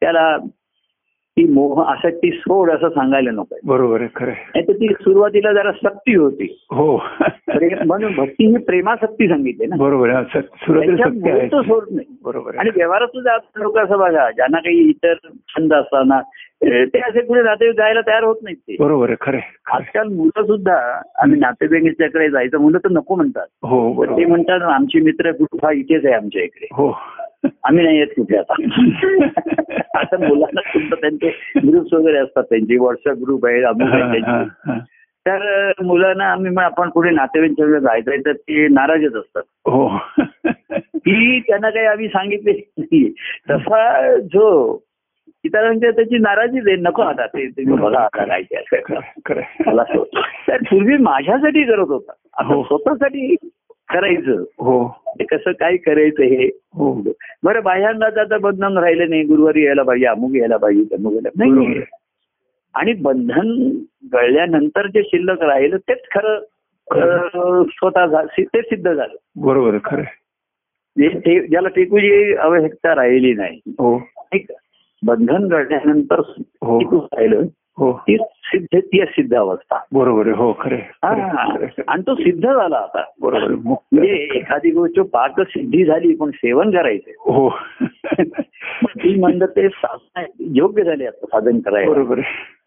[0.00, 0.36] त्याला
[1.38, 3.56] ती मोह आसक्ती सोड असं सांगायला नको.
[3.64, 6.64] बरोबर आहे खरं ती सुरुवातीला जरा सक्ती होती.
[6.70, 7.02] हो.
[7.86, 9.76] म्हणून भक्ती ही प्रेमासक्ती सांगितली ना.
[9.76, 10.22] बरोबर
[11.52, 12.06] तो सोड नाही.
[12.24, 16.20] बरोबर आणि व्यवहारात सुद्धा लोक असं बघा ज्यांना काही इतर छंद असताना
[16.64, 18.76] ते असे पुढे नाते जायला तयार होत नाहीत ते.
[18.80, 19.38] बरोबर आहे खरं.
[19.72, 23.46] आजकाल मुलं सुद्धा आम्ही नातेवाईकांच्याकडे जायचं मुलं तर नको म्हणतात.
[23.62, 26.66] हो ते म्हणतात आमची मित्र ग्रुप हा इथेच आहे आमच्या इकडे.
[26.72, 26.96] हो.
[27.44, 28.54] आम्ही नाही येत कुठे आता
[29.98, 34.78] आता मुलांना सुद्धा त्यांचे ग्रुप्स वगैरे असतात त्यांचे व्हॉट्सअप ग्रुप आहे अमुक.
[35.26, 39.88] तर मुलांना आम्ही मग आपण कुठे नातेवाईकांच्या जायचंय तर ते नाराजच असतात हो
[40.78, 43.08] की त्यांना काही आम्ही सांगितले
[43.50, 44.78] तसा जो
[45.44, 48.62] इतरांच्या त्याची नाराजीच आहे नको आता ते तुम्ही बघा आता काय ते.
[49.66, 49.82] मला.
[50.48, 52.62] तर पूर्वी माझ्यासाठी करत होता आता हो.
[52.62, 53.36] स्वतःसाठी
[53.92, 54.42] करायचं.
[54.58, 54.88] हो.
[55.08, 56.46] ते कसं काय करायचं हे?
[56.46, 57.02] हो.
[57.42, 59.22] बरं बाह्यांगात आता बंधन राहिलं नाही.
[59.22, 61.80] गुरुवारी यायला पाहिजे अमुक यायला पाहिजे तमुक यायला नाही.
[62.74, 63.78] आणि बंधन
[64.12, 69.14] गळल्यानंतर जे शिल्लक राहिलं तेच खरं स्वतः ते सिद्ध झालं.
[69.36, 70.02] बरोबर खरं
[71.50, 73.60] ज्याला टेकूची आवश्यकता राहिली नाही.
[73.66, 73.98] हो?
[75.06, 76.20] बंधन घडल्यानंतर
[76.62, 76.80] हो.
[77.12, 77.42] राहिलं.
[77.80, 79.84] ती सिद्ध ती सिद्ध अवस्था.
[79.92, 81.56] बरोबर हो खरं हा.
[81.88, 83.04] आणि तो सिद्ध झाला आता.
[83.20, 87.48] बरोबर म्हणजे एखादी गोष्ट पाक सिद्धी झाली पण सेवन करायचं हो.
[88.84, 91.90] ती म्हणत ते साधना योग्य झाले आता साधन करायला.
[91.90, 92.20] बरोबर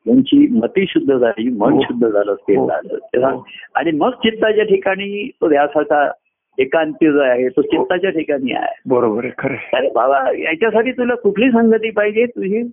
[0.06, 1.82] त्यांची मती शुद्ध झाली मन हो.
[1.82, 2.68] शुद्ध झालं ते हो.
[2.68, 3.46] झालं हो.
[3.76, 6.12] आणि मग चित्ताच्या ठिकाणी तो ध्यासाचा
[6.58, 8.82] एकांती जो आहे तो चित्ताच्या ठिकाणी आहे.
[8.90, 9.34] बरोबर आहे.
[9.38, 9.56] खरं.
[9.74, 12.26] अरे बाबा याच्यासाठी तुला कुठली संगती पाहिजे?
[12.26, 12.64] तुझी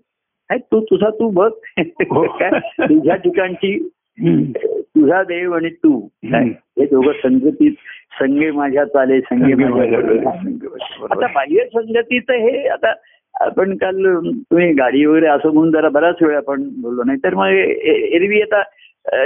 [0.51, 2.27] तू तुझा तू बघ हो.
[2.41, 3.89] काय तुझ्या ठिकाणची.
[4.73, 6.09] तुझा देव आणि तू.
[6.25, 7.73] हे दोघं संगतीत
[8.21, 11.27] संगे माझ्या चाले संगे आता.
[11.27, 12.93] बाह्य संगतीचं हे आता
[13.35, 17.49] आपण काल तुम्ही गाडी वगैरे असं म्हणून जरा बराच वेळ आपण बोललो नाही तर मग
[17.49, 18.63] एरवी आता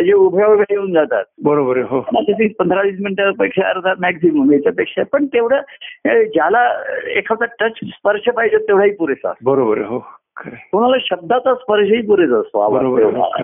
[0.00, 5.60] जे उभ्या उभ्या येऊन जातात बरोबर हो पंधरा वीस मिनिटापेक्षा अर्धा मॅक्झिमम याच्यापेक्षा पण तेवढं
[6.06, 9.32] ज्याला एखादा टच स्पर्श पाहिजे तेवढाही पुरेसा.
[9.44, 9.98] बरोबर हो.
[10.48, 12.78] कोणाला शब्दाचा स्पर्शही पुरेसा असतो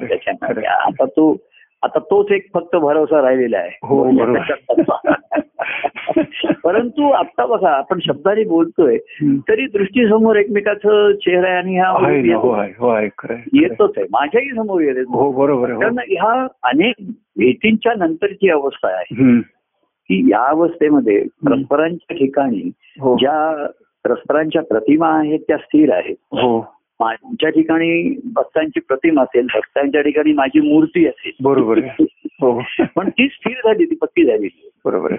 [0.07, 0.63] त्याच्यामध्ये.
[0.65, 1.37] आता तो
[1.83, 3.79] आता तोच एक फक्त भरोसा राहिलेला आहे.
[3.83, 4.05] हो.
[6.65, 8.97] परंतु आता बघा आपण शब्दाने बोलतोय.
[9.23, 13.07] तरी दृष्टीसमोर एकमेकाचं चेहरा आणि हो हो आहे.
[13.53, 14.07] येतोच आहे.
[14.13, 16.95] माझ्याही समोर येते हो बरोबर आहे कारण हो ह्या अनेक
[17.37, 19.41] भेटींच्या नंतरची अवस्था आहे.
[20.09, 23.17] की या अवस्थेमध्ये परस्परांच्या ठिकाणी हो.
[23.17, 23.67] ज्या
[24.05, 26.17] परस्परांच्या प्रतिमा आहेत त्या स्थिर आहेत.
[26.33, 26.76] हो.
[27.01, 31.33] माझ्या ठिकाणी भक्तांची प्रतिमा असेल भक्तांच्या ठिकाणी माझी मूर्ती असेल.
[31.43, 31.79] बरोबर
[32.41, 32.63] हो.
[32.97, 34.71] पण ती स्थिर झाली ती पक्की झाली.
[34.85, 35.13] बरोबर.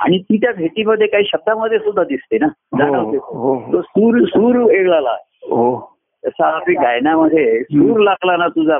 [0.00, 2.46] आणि ती त्या भेटीमध्ये काही शब्दामध्ये सुद्धा दिसते ना.
[2.78, 3.16] जाणवते.
[3.16, 3.72] हो हो.
[3.72, 5.16] तो सूर सूर वेगळाला
[6.26, 8.78] तसा आपली गायनामध्ये सूर लागला ना तुझा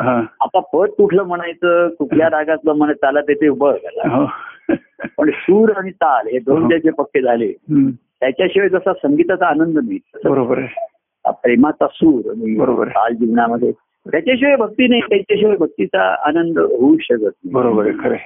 [0.00, 0.22] हा.
[0.40, 4.26] आता पद कुठलं म्हणायचं कुठल्या रागातलं म्हणायचं त्याला ते बघ हो.
[5.18, 6.68] पण सूर आणि ताल हे दोन.
[6.68, 7.52] ज्याचे पक्के झाले.
[8.20, 9.78] त्याच्याशिवाय जसा संगीताचा आनंद
[10.16, 10.93] तसं बरोबर आहे.
[11.30, 12.84] प्रेमाचा सूर.
[12.88, 13.72] ताल जीवनामध्ये
[14.06, 18.16] त्याच्याशिवाय भक्ती नाही त्याच्याशिवाय भक्तीचा आनंद होऊ शकत नाही बरोबर खरं.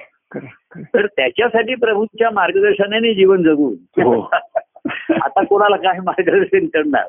[0.93, 3.69] तर त्याच्यासाठी प्रभूंच्या मार्गदर्शनाने जीवन जगू
[4.03, 4.19] हो.
[5.23, 7.05] आता कोणाला काय मार्गदर्शन करणार.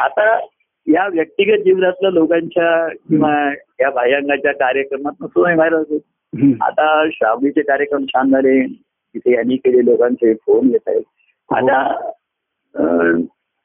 [0.00, 0.38] आता
[0.86, 3.32] या व्यक्तिगत जीवनातल्या लोकांच्या किंवा
[3.80, 6.52] या बाह्यांगाच्या कार्यक्रमात सुद्धा बाहेर होतो हम्म.
[6.62, 8.66] आता श्रावणीचे कार्यक्रम छान झाले
[9.14, 11.02] तिथे यांनी केले लोकांचे फोन येत आहेत
[11.50, 11.80] आता
[12.74, 13.20] अं,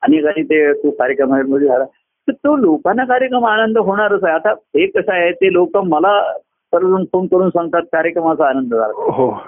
[0.08, 1.86] अनेकांनी ते तो कार्यक्रमामध्ये झाला.
[2.28, 4.34] तर तो लोकांना कार्यक्रम आनंद होणारच आहे.
[4.34, 6.34] आता हे कसं आहे ते लोक मला
[6.74, 8.94] फोन करून सांगतात कार्यक्रमाचा आनंद झाला.
[9.12, 9.42] हो.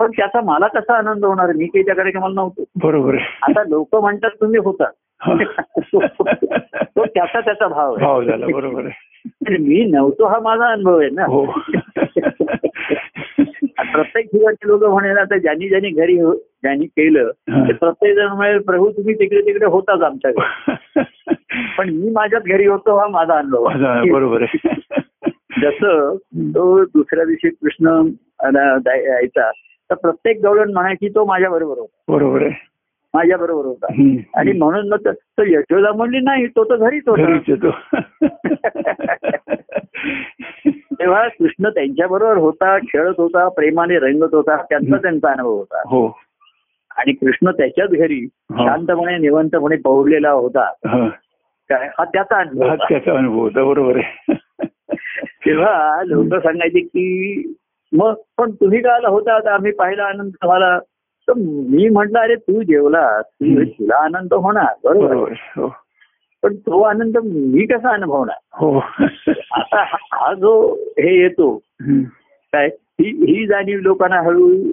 [0.00, 2.64] पण त्याचा मला कसा आनंद होणार मी काही त्या कार्यक्रमाला नव्हतो.
[2.82, 4.84] बरोबर आता लोक म्हणतात तुम्ही होता.
[6.82, 8.52] तो त्याचा त्याचा भाव आहे.
[8.52, 8.82] बरोबर
[9.60, 11.22] मी नव्हतो हा माझा अनुभव आहे ना.
[11.22, 11.46] हो.
[13.82, 17.30] प्रत्येक ठिकाणी लोक म्हणेल आता ज्यांनी ज्यांनी घरी हो- ज्यांनी केलं.
[17.48, 20.66] ते प्रत्येक जण म्हणेल प्रभू तुम्ही तिकडे तिकडे होताच आमच्याकडे.
[21.78, 23.68] पण मी माझ्याच घरी होतो हा माझा अनुभव.
[24.12, 24.44] बरोबर
[25.62, 28.08] जसं तो दुसऱ्या दिवशी कृष्ण
[28.86, 29.50] यायचा
[29.90, 32.02] तर प्रत्येक गवळण म्हणायची तो माझ्या बरोबर होता.
[32.08, 32.50] बरोबर आहे.
[33.14, 33.86] माझ्या बरोबर होता.
[34.34, 34.96] आणि म्हणून मग
[35.38, 38.00] यशोदा म्हणली नाही तो तर घरीच होता.
[40.68, 45.80] तेव्हा कृष्ण त्यांच्या बरोबर होता खेळत होता प्रेमाने रंगत होता त्यांचा त्यांचा अनुभव होता.
[45.80, 46.20] हो.
[46.96, 48.26] आणि कृष्ण त्याच्याच घरी.
[48.50, 50.72] शांतपणे निवंतपणे पौडलेला होता.
[50.86, 51.08] हा.
[51.68, 52.74] काय हा त्याचा अनुभव.
[52.74, 54.34] त्याचा अनुभव होता बरोबर आहे.
[55.46, 57.56] तेव्हा लोक सांगायचे की
[57.92, 59.34] मग पण तुम्ही काय आला होता?
[59.34, 60.78] आता आम्ही पाहिला आनंद झाला
[61.28, 63.20] तर मी म्हटलं अरे तू जेवला.
[63.22, 64.66] तुला आनंद होणार.
[64.84, 65.68] बरोबर.
[66.42, 68.36] पण तो आनंद मी कसा अनुभवणार?
[68.52, 68.76] हो.
[69.52, 71.58] आता हा- हा जो हे येतो.
[72.52, 74.70] काय ही ही जाणीव लोकांना हळू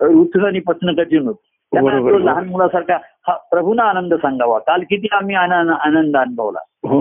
[0.00, 1.34] उचल आणि पचन कठीण होत.
[1.74, 2.18] तो.
[2.18, 4.58] लहान मुलासारखा हा प्रभूना आनंद सांगावा.
[4.58, 6.58] काल किती आम्ही आनंद अनुभवला.
[6.88, 6.98] हो.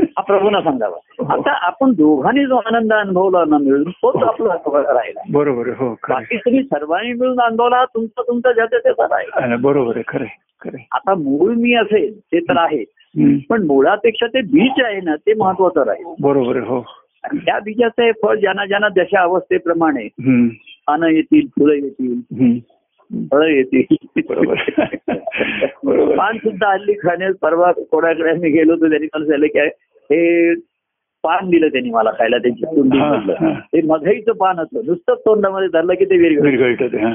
[0.00, 1.32] हा प्रभूना सांगावा.
[1.32, 5.20] आता आपण दोघांनी जो आनंद अनुभवला ना मिळून तोच आपला राहिला.
[5.32, 9.56] बरोबर हो बाकी तुम्ही सर्वांनी मिळून अनुभवला तुमचा तुमचा ज्याचा त्याचा राहिला.
[9.56, 10.24] बरोबर आहे खरं.
[10.92, 12.84] आता मूळ मी असेल ते तर आहे.
[13.50, 16.14] पण मुळापेक्षा ते बीज आहे ना ते महत्वाचं राहील.
[16.20, 16.84] बरोबर हो.
[17.24, 20.08] आणि त्या बीजाचं हे फळ ज्यांना ज्यांना जशा अवस्थेप्रमाणे.
[20.86, 22.58] पानं येतील फुलं येतील.
[23.32, 23.96] फळं येतील.
[24.28, 24.54] बरोबर.
[26.16, 29.58] पान सुद्धा हल्ली खाण्यास परवा कोणाकडे आम्ही गेलो होतो त्यांनी मला सांगितलं की
[30.10, 30.54] हे
[31.24, 32.64] पान दिलं त्यांनी मला खायला त्यांची
[32.98, 33.52] हा.
[33.72, 36.98] ते मघईचं पान असलं नुसतं तोंडामध्ये धरलं की ते विरघळतं.
[36.98, 37.14] हा.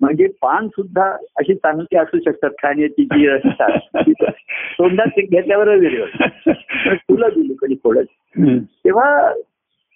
[0.00, 3.78] म्हणजे पान सुद्धा अशी चांगली असू शकतात खाण्याची जी असतात.
[4.78, 5.78] तोंडात ते घेतल्यावर
[6.86, 8.58] फुलं दिली कधी हम्म.
[8.58, 9.32] तेव्हा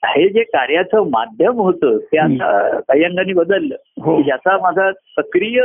[0.04, 3.76] हे जे कार्याचं माध्यम होतं ते आता काही अंगाने बदललं.
[4.02, 4.22] हो.
[4.22, 5.62] ज्याचा माझा सक्रिय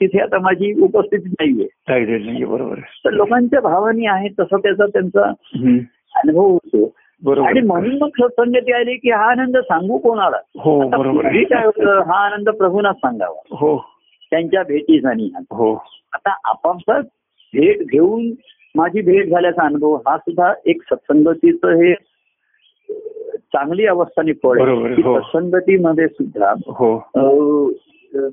[0.00, 2.44] तिथे आता माझी उपस्थिती नाहीये.
[2.44, 5.22] बरोबर तर लोकांच्या भावनी आहे तसा त्याचा त्यांचा.
[6.14, 6.96] अनुभव होतो.
[7.26, 7.60] आणि.
[7.60, 10.36] म्हणून मग सत्संगती आली की हा आनंद सांगू कोणाला?
[10.60, 11.26] हो बरोबर.
[11.28, 12.00] काय होतं?
[12.06, 13.56] हा आनंद प्रभूनाच सांगावा.
[13.56, 13.76] हो.
[14.30, 15.74] त्यांच्या भेटीसाठी हो.
[16.12, 17.02] आता आपापसात
[17.54, 18.30] भेट घेऊन
[18.74, 21.94] माझी भेट झाल्याचा अनुभव हा सुद्धा एक सत्संगतीचं हे
[23.38, 25.18] चांगली अवस्थाने फळ हो.
[25.20, 27.70] सत्संगतीमध्ये सुद्धा हो.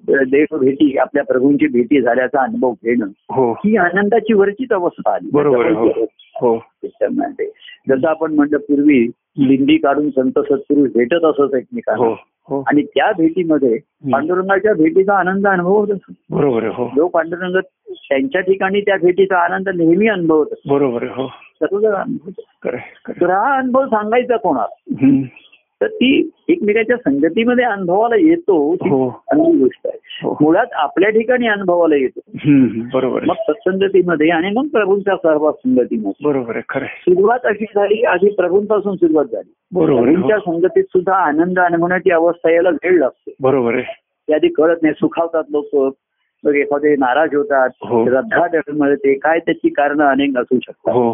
[0.06, 3.52] देव भेटी आपल्या प्रभूंची भेटी झाल्याचा अनुभव घेणं हो.
[3.52, 5.30] ही आनंदाची वरचीच अवस्था आली.
[5.34, 5.74] बरोबर
[6.54, 7.46] त्याच्यामध्ये
[7.90, 9.08] जसं आपण म्हणलं पूर्वी
[9.48, 12.16] दिंडी काढून संत सत्पुरुष भेटत असत हो एकमेकांना.
[12.50, 13.78] हो आणि त्या भेटीमध्ये
[14.12, 16.38] पांडुरंगाच्या भेटीचा आनंद अनुभवत असतो.
[16.38, 16.92] बरोबर हो.
[16.96, 17.56] जो पांडुरंग
[17.90, 21.28] त्यांच्या ठिकाणी त्या भेटीचा आनंद नेहमी अनुभवत बरोबर हो.
[22.64, 25.22] तर हा अनुभव सांगायचा कोणाला.
[25.82, 29.10] तर ती एकमेकाच्या संगतीमध्ये अनुभवाला येतो हो.
[29.10, 30.00] चांगली गोष्ट आहे.
[30.24, 30.38] हो.
[30.42, 32.20] मुळात आपल्या ठिकाणी अनुभवाला येतो.
[32.94, 36.30] बरोबर मग सत्संगतीमध्ये आणि मग प्रभूंच्या सहभाग संगतीमध्ये.
[36.30, 36.86] बरोबर आहे खरं.
[36.86, 39.54] सुरुवात अशी झाली आधी प्रभूंपासून सुरुवात झाली.
[39.74, 40.40] बरोबर हो.
[40.40, 43.34] संगतीत सुद्धा आनंद अनुभवण्याची अवस्था यायला वेळ लागते.
[43.40, 43.84] बरोबर आहे.
[44.28, 45.96] ते आधी कळत नाही सुखावतात लोक.
[46.44, 47.70] मग एखादे नाराज होतात.
[47.84, 51.14] श्रद्धा मिळते काय त्याची कारण अनेक असू शकतात.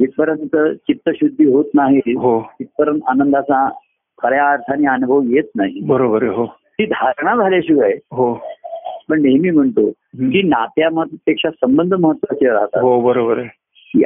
[0.00, 2.00] जिथपर्यंत चित्तशुद्धी होत नाही
[2.58, 3.68] तिथपर्यंत आनंदाचा
[4.22, 8.32] खऱ्या अर्थाने अनुभव येत नाही बरोबर हो ती धारणा झाल्याशिवाय हो
[9.08, 9.90] पण नेहमी म्हणतो.
[9.90, 13.38] की नात्यापेक्षा संबंध महत्त्वाचे राहतात हो बरोबर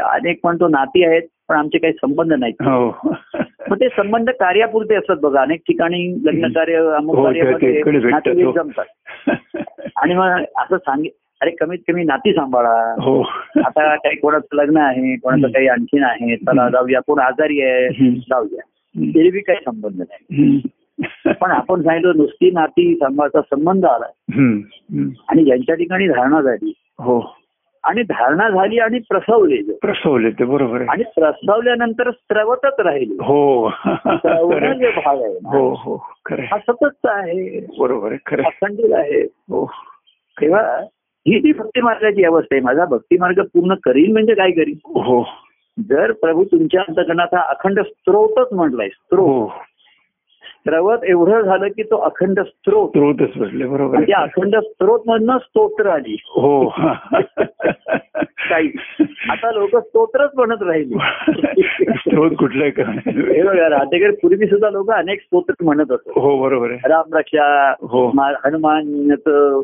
[0.02, 2.88] अनेक म्हणतो नाती आहेत पण आमचे काही संबंध नाहीत हो
[3.70, 8.52] मग ते संबंध कार्यापुरते असतात बघा अनेक ठिकाणी लग्न कार्य अमुक हो, कार्यामध्ये हो.
[8.52, 8.84] जमतात
[9.96, 11.08] आणि मग असं सांगे
[11.40, 12.70] अरे कमीत कमी नाती सांभाळा
[13.66, 15.48] आता काही कोणाचं लग्न आहे कोणाचं.
[15.48, 16.68] काही आणखीन आहे चला.
[16.68, 18.10] जाऊया कोण आजारी आहे.
[18.10, 18.60] जाऊया.
[18.98, 20.62] एरवी काही संबंध नाही.
[21.26, 24.06] पण आपण सांगितलं नुसती नाती सांभाळचा संबंध आला.
[25.28, 26.72] आणि ज्यांच्या ठिकाणी धारणा झाली.
[26.98, 27.36] हो.
[27.84, 29.72] आणि धारणा झाली आणि प्रसवले.
[29.72, 33.14] प्रसवले ते बरोबर आणि प्रसवल्यानंतर स्त्रवतच राहिले.
[33.14, 33.68] हो.
[34.74, 35.96] जे भाग आहे हो हो.
[36.30, 37.66] हा सतत आहे.
[37.78, 38.12] बरोबर.
[38.32, 39.20] अखंडित आहे.
[39.22, 39.70] हो.
[40.40, 40.60] तेव्हा
[41.28, 44.74] ही जी भक्ती मार्गाची अवस्था आहे माझा भक्ती मार्ग पूर्ण करीन म्हणजे काय करीन?
[44.84, 45.22] हो.
[45.80, 49.28] जर प्रभू तुमच्या अंतकरणाचा अखंड स्त्रोतच म्हटलाय स्त्रोत.
[49.28, 49.46] हो.
[50.46, 52.88] स्त्रवत एवढं झालं की तो अखंड स्त्रोत.
[52.88, 54.12] स्रोतच भेटले बरोबर आहे.
[54.12, 56.16] अखंड स्त्रोत मधनं स्तोत्र आली.
[56.28, 56.68] हो.
[58.50, 58.70] काही.
[59.30, 60.94] आता लोक स्तोत्रच म्हणत राहिली.
[61.96, 62.64] स्रोत कुठला
[63.68, 68.08] राहतेकडे पूर्वी सुद्धा लोक अनेक स्तोत्र म्हणत असत हो बरोबर राम रक्षा हो.
[68.44, 69.10] हनुमान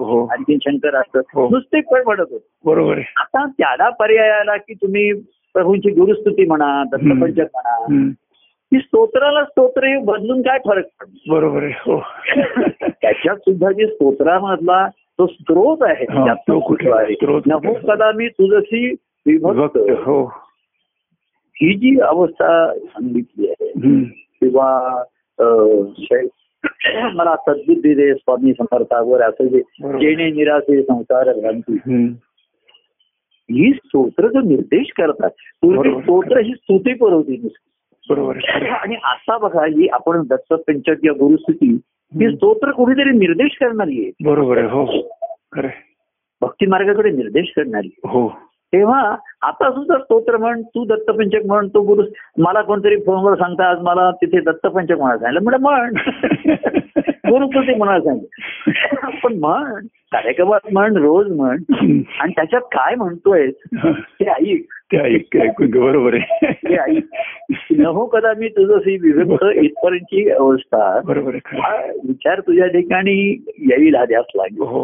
[0.01, 0.27] हो.
[0.27, 1.49] आणखी शंकर असतं हो.
[1.49, 2.47] नुसते पण म्हणत होते.
[2.65, 5.13] बरोबर आता त्याला पर्याय आला की तुम्ही
[5.55, 7.87] प्रभूंची गुरुस्तुती म्हणा दत्तपंचक म्हणा.
[8.73, 12.03] की स्तोत्राला स्तोत्र बदलून काय फरक पडतो बरोबर आहे हो
[12.89, 17.15] त्याच्यात सुद्धा जे स्तोत्रामधला तो स्त्रोत आहे तो कुठला आहे.
[17.47, 18.95] नमो कदा मी तुझशी
[19.27, 20.25] विभक्त हो
[21.63, 23.73] ही जी अवस्था सांगितली आहे.
[24.41, 25.03] किंवा
[27.15, 29.59] मला सद्बुद्धी दे स्वामी समर्थावर असं जे.
[29.99, 31.77] जेणे निराशे संसार भ्रांती.
[33.51, 35.31] ही स्तोत्र जो निर्देश करतात
[35.63, 36.01] पूर्वी.
[36.01, 37.69] स्तोत्र ही स्तुतीपर होती नुसती.
[38.11, 38.37] बरोबर.
[38.71, 41.79] आणि आता बघा ही आपण दत्त पंचक या गुरुस्तुती
[42.15, 44.25] ही स्तोत्र कुठेतरी निर्देश करणारी आहे.
[44.25, 44.87] बरोबर आहे हो.
[46.41, 48.29] भक्ती मार्गाकडे निर्देश करणारी हो
[48.73, 52.03] तेव्हा आता सुद्धा स्तोत्र म्हण तू दत्तपंचक म्हण तो गुरु
[52.39, 56.79] मला कोणतरी फोनवर सांगता आज मला तिथे दत्तपंचक म्हणायला सांगितलं.
[57.33, 59.19] म्हण गुरुकृती म्हणायला सांगितलं.
[59.23, 61.57] पण म्हण कार्यक्रमात म्हण रोज म्हण
[62.21, 63.47] आणि त्याच्यात काय म्हणतोय
[63.87, 67.05] ते ऐक ते ऐक बरोबर ते आहे ऐक
[67.79, 71.01] नको कदा मी तुझं विभक्त इथपर्यंतची अवस्था.
[71.01, 74.63] बरोबर हा विचार तुझ्या ठिकाणी येईल हा ध्यास लागेल.
[74.63, 74.83] हो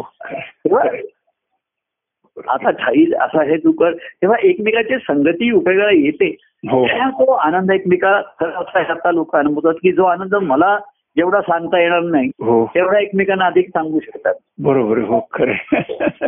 [2.47, 3.93] आता ठाई असा हे तू कर.
[3.93, 6.35] तेव्हा एकमेकाची संगती उपयोगाला येते.
[6.71, 6.87] हो.
[7.11, 10.79] तो आनंद एकमेका खरं असा लोक अनुभवतात की जो आनंद मला
[11.19, 12.27] जेवढा सांगता येणार नाही.
[12.27, 12.65] हो.
[12.75, 14.33] तेवढा एकमेकांना अधिक सांगू शकतात.
[14.59, 15.51] बरोबर हो खरं.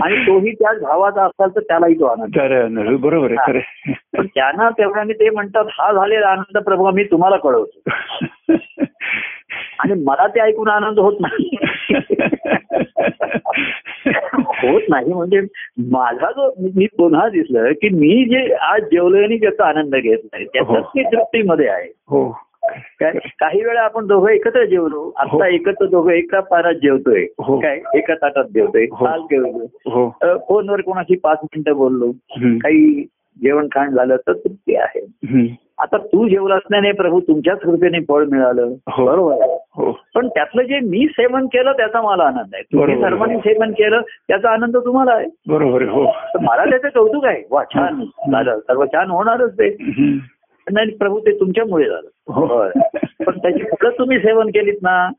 [0.02, 2.30] आणि तोही त्याच भावाचा असाल तर त्यालाही तो आनंद.
[3.00, 3.36] बरोबर.
[4.18, 7.90] पण त्यांना तेवढ्याने ते म्हणतात हा झालेला आनंद प्रभू मी तुम्हाला कळवतो.
[9.80, 11.50] आणि मला ते ऐकून आनंद होत नाही.
[14.38, 15.42] होत नाही म्हणजे
[15.78, 20.46] माझा जो मी पुन्हा दिसलं की मी जे आज जेवलोय आणि त्याचा आनंद घेत नाही.
[20.46, 21.88] त्याच्याच मी तृप्तीमध्ये आहे.
[21.88, 22.40] हो.
[23.40, 25.00] काही वेळा आपण दोघं एकत्र जेवलो.
[25.00, 25.38] हो.
[25.38, 27.26] आता एकत्र दोघं एका पारात जेवतोय.
[27.40, 27.60] हो.
[27.60, 27.80] काय?
[27.96, 28.86] एका ताटात जेवतोय.
[28.92, 29.06] हो.
[29.06, 30.16] काल जेवलो.
[30.50, 32.12] फोनवर कोणाशी पाच मिनिटं बोललो.
[32.38, 33.04] काही
[33.42, 35.06] जेवण खाण झालं तर तृप्ती आहे.
[35.80, 38.74] आता तू जेवला असल्याने प्रभू तुमच्याच कृपेने फळ मिळालं.
[38.88, 39.58] बरोबर आहे.
[39.76, 40.00] हो.
[40.16, 42.64] पण त्यातलं जे मी सेवन केलं त्याचा मला आनंद आहे.
[42.64, 43.02] तुम्ही.
[43.02, 45.26] सर्वांनी सेवन केलं त्याचा आनंद तुम्हाला आहे.
[45.48, 46.04] बरोबर हो.
[46.42, 47.44] मला त्याचं कौतुक आहे.
[47.52, 48.04] वा छान.
[48.32, 48.60] झालं.
[48.60, 49.70] सर्व छान होणारच ते.
[50.72, 52.08] नाही प्रभू ते तुमच्यामुळे झालं.
[52.28, 52.68] हो.
[53.26, 55.10] पण त्याची फळं तुम्ही सेवन केलीत ना.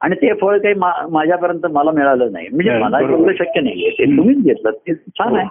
[0.00, 0.74] आणि ते फळ काही
[1.10, 2.48] माझ्यापर्यंत मला मिळालं नाही.
[2.52, 3.00] म्हणजे मला.
[3.00, 4.04] एवढं शक्य नाहीये ते.
[4.04, 4.70] तुम्हीच घेतलं.
[4.70, 5.48] ते छान आहे.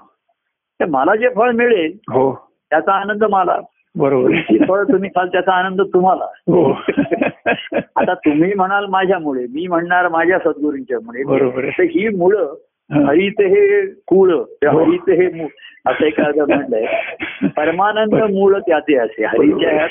[0.80, 2.50] तर मला जे फळ मिळेल हो.
[2.70, 3.58] त्याचा आनंद मला.
[3.96, 4.32] बरोबर.
[4.68, 6.26] फळ तुम्ही खाल त्याचा आनंद तुम्हाला.
[6.26, 6.72] हो.
[7.96, 12.54] आता तुम्ही म्हणाल माझ्यामुळे मी म्हणणार माझ्या सद्गुरूंच्या मुळे बरोबर ही मुळं
[12.92, 13.08] हा.
[13.08, 14.80] हरित हे कुळ हो.
[14.80, 15.48] हरित हे मूळ
[15.86, 16.86] असं एखादं म्हणलंय
[17.48, 19.26] परमानंद मूळ त्याचे असे.
[19.26, 19.88] हरीच्या ह्या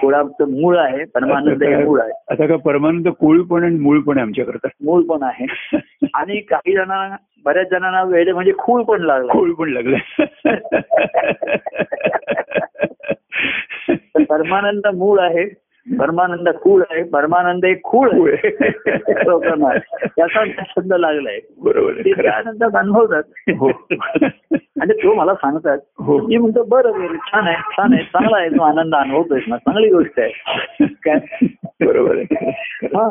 [0.00, 2.10] कुळाचं मूळ आहे परमानंद हे मूळ आहे.
[2.30, 4.68] आता का परमानंद कोळी पण आणि मूळ पण आमच्याकरता.
[4.84, 5.46] मूळ पण आहे.
[6.14, 9.32] आणि काही जणांना बऱ्याच जणांना वेळ म्हणजे खूळ पण लागला.
[9.32, 9.96] कोळी पण लागले.
[14.24, 15.69] परमानंद मूळ आहे.
[15.98, 18.50] परमानंद कुळ आहे परमानंद एक खूळ खूळ आहे.
[20.06, 21.38] त्याचा शब्द लागलाय.
[21.58, 22.28] बरोबर ते.
[22.28, 23.22] आनंदात अनुभवतात.
[23.58, 23.68] हो.
[24.80, 25.78] आणि तो मला सांगतात.
[25.98, 26.26] हो.
[26.26, 29.88] मी म्हणतो बरं बरं छान आहे छान आहे चांगला आहे तो आनंद अनुभवतोय ना चांगली
[29.88, 30.30] गोष्ट आहे.
[30.86, 31.18] काय
[31.86, 32.50] बरोबर आहे.
[32.84, 33.08] हा.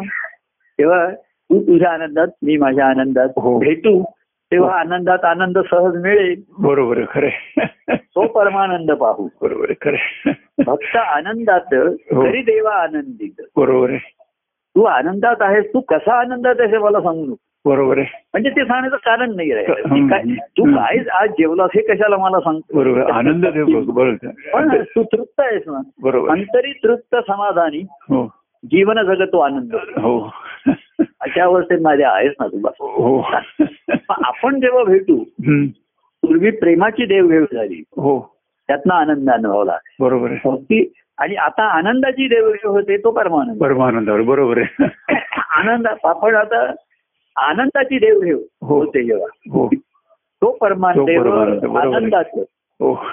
[0.79, 3.59] तेव्हा तू तुझ्या आनंदात मी माझ्या आनंदात हो.
[3.59, 4.03] भेटू.
[4.51, 6.41] तेव्हा आनंदात आनंद सहज मिळेल.
[6.59, 7.29] बरोबर खरं
[7.95, 9.27] तो परमानंद पाहू.
[9.41, 10.31] बरोबर खरं
[10.65, 12.23] भक्त आनंदात हो.
[12.23, 13.41] तरी देवा आनंदित.
[13.57, 13.99] बरोबर आहे.
[14.75, 17.35] तू आनंदात आहेस तू कसा आनंदात आहेस हे मला सांगू नको.
[17.65, 18.07] बरोबर आहे.
[18.33, 20.07] म्हणजे ते सांगण्याचं कारण नाही रे हम्म.
[20.07, 22.77] काय तू काय आज जेवलास हे कशाला मला सांगतो?
[22.77, 23.11] बरोबर.
[23.11, 23.45] आनंद
[24.53, 24.83] पण.
[24.83, 25.81] तू तृप्त आहेस ना.
[26.01, 26.29] बरोबर.
[26.29, 27.83] अंतरी तृप्त समाधानी.
[28.65, 29.75] जीवन जगतो आनंद.
[29.75, 30.33] हो.
[30.99, 33.21] अशा अवस्थेत माझ्या आहेस ना तुला हो.
[33.89, 35.23] पण आपण जेव्हा भेटू.
[36.21, 38.35] पूर्वी प्रेमाची देवघेव झाली हो.
[38.67, 43.61] त्यातनं आनंद अनुभवला बरोबर भक्ती आणि आता आनंदाची देवघेव होते तो परमानंद.
[43.61, 44.83] परमानंदावर बरोबर आहे.
[45.49, 46.71] आनंद आपण आता
[47.35, 48.77] आनंदाची देवघेव हो.
[48.77, 49.27] होते जेव्हा.
[49.51, 49.69] हो.
[50.41, 51.75] तो परमानंद तो.
[51.77, 52.41] आनंदाचं.
[52.79, 53.05] हो.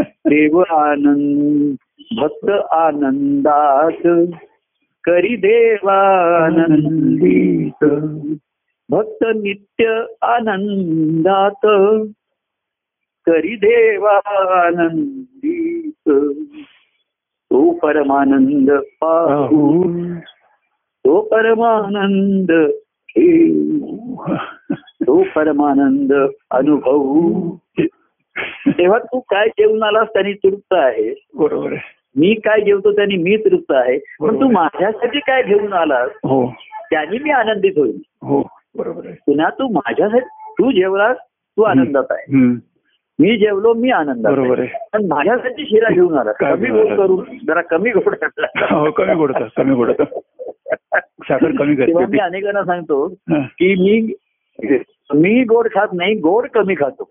[0.00, 1.74] देव आनंद
[2.20, 4.16] भक्त आनंदात
[5.04, 6.08] करी देवानंदित
[8.88, 11.66] भक्त नित्य आनंदात.
[13.26, 14.74] करी देवानंदित
[17.50, 19.84] तो परमानंद पाहू.
[21.04, 22.70] तो परमानंद
[25.06, 26.12] तो परमानंद
[26.50, 27.56] अनुभवू.
[28.68, 31.26] तेव्हा तू काय जेवणालाच त्यांनी तृप्त आहे?
[31.34, 32.01] बरोबर आहे.
[32.16, 33.96] मी काय जेवतो त्यांनी मी तृप्त आहे.
[34.20, 34.48] पण तू.
[34.50, 36.46] माझ्यासाठी काय घेऊन आलास हो.
[36.90, 37.98] त्यांनी मी आनंदित होईल.
[38.22, 38.40] हो
[38.76, 41.16] पुन्हा तू माझ्यासाठी तू जेवलास
[41.56, 42.36] तू आनंदात आहे.
[43.18, 44.68] मी जेवलो मी आनंदात बरोबर आहे.
[44.68, 46.96] आहे पण माझ्यासाठी शिरा घेऊन आला कमी गोड?
[46.96, 48.14] करून जरा कमी गोड.
[48.70, 50.04] हो कमी गोडतं कमी गोडतं
[51.28, 51.74] साखर कमी
[52.06, 53.06] मी अनेकांना सांगतो.
[53.30, 54.12] की मी
[55.14, 57.08] मी गोड खात नाही गोड कमी खातो.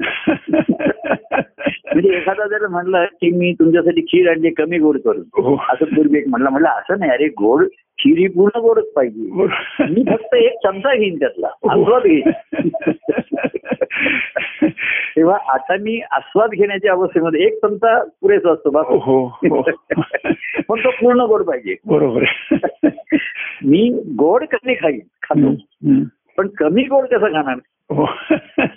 [1.93, 5.55] म्हणजे एखादा जर म्हणलं की मी तुमच्यासाठी खीर आणली कमी गोड करून हो.
[5.69, 7.65] असं पूर्वी एक म्हणलं म्हणलं असं नाही अरे गोड
[7.99, 9.29] खीर ही पूर्ण गोडच पाहिजे.
[9.31, 9.85] बरोबर.
[9.89, 11.47] मी फक्त एक चमचा घेईन त्यातला.
[11.47, 12.31] आस्वाद घेईन.
[15.15, 19.61] तेव्हा आता मी आस्वाद घेण्याच्या अवस्थेमध्ये एक चमचा पुरेसा असतो बा हो हो.
[20.69, 21.75] पण तो पूर्ण गोड पाहिजे.
[21.85, 22.23] बरोबर
[23.65, 25.53] मी गोड कमी खाईन खातो.
[26.37, 27.55] पण कमी गोड कसं खाणार?
[27.89, 28.05] हो.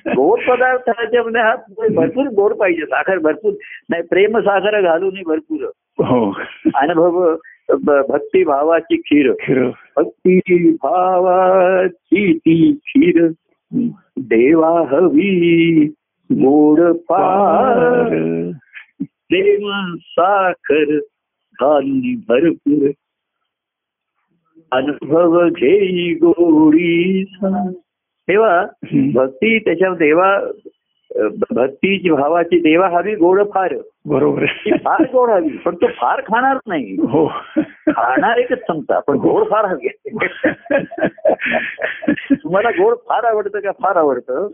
[0.06, 1.54] गोड पदार्थाच्या म्हणजे हा
[1.96, 3.52] भरपूर गोड पाहिजे साखर भरपूर.
[3.90, 5.60] नाही प्रेम साखर घालून भरपूर.
[6.04, 6.38] हो.
[6.74, 7.36] अनुभव
[7.68, 9.32] ब- भक्ती भावाची खीर.
[9.32, 9.70] खरं.
[9.96, 13.28] भक्ती भावाची ती खीर.
[14.16, 15.84] देवा हवी
[16.32, 18.08] गोड पार.
[19.02, 20.98] प्रेम साखर
[21.60, 22.90] घालून भरपूर.
[24.72, 27.24] अनुभव घेई गोडी
[28.28, 28.64] तेव्हा.
[29.14, 30.38] भक्ती त्याच्या देवा
[31.50, 33.74] भक्तीची भावाची देवा हवी गोड फार
[34.06, 34.46] बरोबर
[34.84, 36.96] फार गोड हवी पण तो फार खाणार नाही.
[37.08, 37.26] हो.
[37.88, 39.88] खाणार एकच चमचा पण गोड फार हवी.
[42.32, 44.48] तुम्हाला गोड फार आवडतं का फार आवडतं?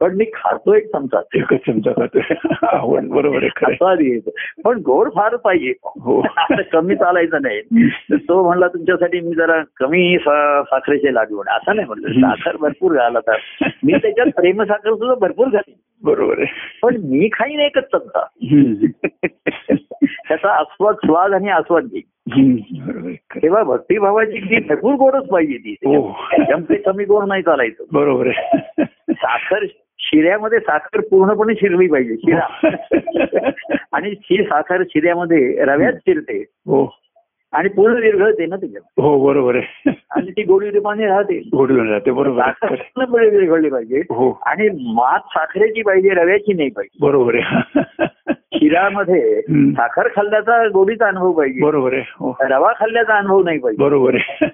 [0.00, 4.18] पण मी खातो एक चमचा एकच चमचा खातोय आवड बरोबर आहे
[4.64, 5.72] पण गोड फार पाहिजे.
[6.00, 6.20] हो.
[6.36, 7.60] आता कमी चालायचं नाही.
[7.90, 12.08] तर तो म्हणला तुमच्यासाठी मी जरा कमी साखरेचे लाडू म्हणा असं नाही म्हणलं.
[12.12, 13.32] साखर भरपूर घाल आता.
[13.84, 15.74] मी त्याच्यात प्रेम साखर सुद्धा भरपूर घाली
[16.04, 16.46] बरोबर आहे.
[16.82, 18.26] पण मी खाईन एकच चमचा.
[20.28, 23.12] त्याचा आस्वाद स्वाद आणि आस्वाद घेईन.
[23.14, 25.72] तेव्हा भक्तिभावाची ती भरपूर गोडच पाहिजे ती.
[25.72, 26.12] हो.
[26.12, 27.84] त्याच्यामध्ये कमी गोड नाही चालायचं.
[27.92, 28.58] बरोबर आहे.
[29.10, 29.66] साखर
[29.98, 32.68] शिऱ्यामध्ये साखर पूर्णपणे शिरली पाहिजे शिरा.
[33.92, 37.03] आणि ही साखर शिऱ्यामध्ये रव्यात शिरते हो.
[37.54, 39.90] आणि पूर्ण विरघळते ना त्याच्यात हो बरोबर आहे.
[40.10, 41.38] आणि ती गोडी रुपाने राहते.
[41.38, 42.50] गोडून राहते बरोबर
[43.28, 43.98] विरघळली पाहिजे.
[43.98, 44.38] हो.
[44.46, 46.98] आणि मात साखरेची पाहिजे रव्याची नाही पाहिजे.
[47.06, 47.84] बरोबर आहे.
[48.54, 49.42] शिरामध्ये.
[49.50, 51.60] साखर खाल्ल्याचा गोडीचा अनुभव पाहिजे.
[51.60, 52.02] बरोबर आहे.
[52.06, 52.36] हो.
[52.40, 53.82] रवा खाल्ल्याचा अनुभव नाही पाहिजे.
[53.82, 54.48] बरोबर आहे.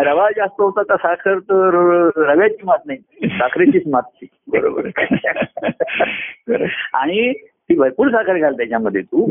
[0.00, 2.98] रवा जास्त होता का साखर तर रव्याची मात नाही.
[3.28, 4.02] साखरेचीच मात
[4.48, 4.88] बरोबर.
[6.94, 7.32] आणि
[7.72, 9.26] ती भरपूर साखर घाल त्याच्यामध्ये तू.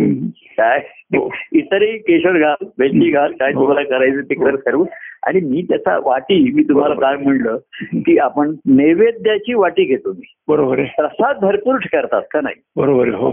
[0.58, 0.78] काय
[1.16, 1.30] हो.
[1.52, 3.60] इतरही केशर घाल वेलची घाल काय हो.
[3.60, 4.84] तुम्हाला करायचं ते कर सर्व
[5.28, 7.58] आणि मी त्याचा वाटी मी तुम्हाला काय म्हणलं
[7.94, 13.32] की आपण नैवेद्याची वाटी घेतो मी बरोबर प्रसाद भरपूर करतात का नाही बरोबर हो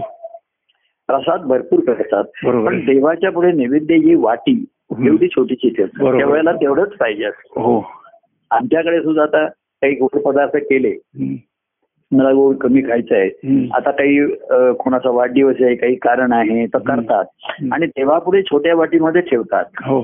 [1.09, 2.79] प्रसाद भरपूर करतात पण.
[2.85, 4.51] देवाच्या पुढे नैवेद्याची वाटी
[4.91, 5.07] हम्म.
[5.07, 5.69] एवढी छोटीशी.
[5.69, 7.61] त्यावेळेला तेवढंच पाहिजे असतं.
[7.61, 7.81] हो
[8.51, 10.91] आमच्याकडे सुद्धा आता काही गोड पदार्थ केले.
[12.11, 13.67] मला गोड कमी खायचं आहे.
[13.75, 14.25] आता काही
[14.79, 16.77] कोणाचा वाढदिवस आहे काही कारण आहे तर.
[16.77, 17.25] करतात.
[17.71, 19.65] आणि देवापुढे छोट्या वाटीमध्ये ठेवतात.
[19.85, 20.01] हो.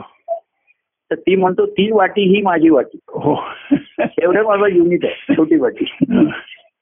[1.11, 2.97] तर ती म्हणतो ती वाटी ही माझी वाटी.
[3.07, 3.35] हो.
[4.21, 5.85] एवढं माझं युनिट आहे छोटी वाटी.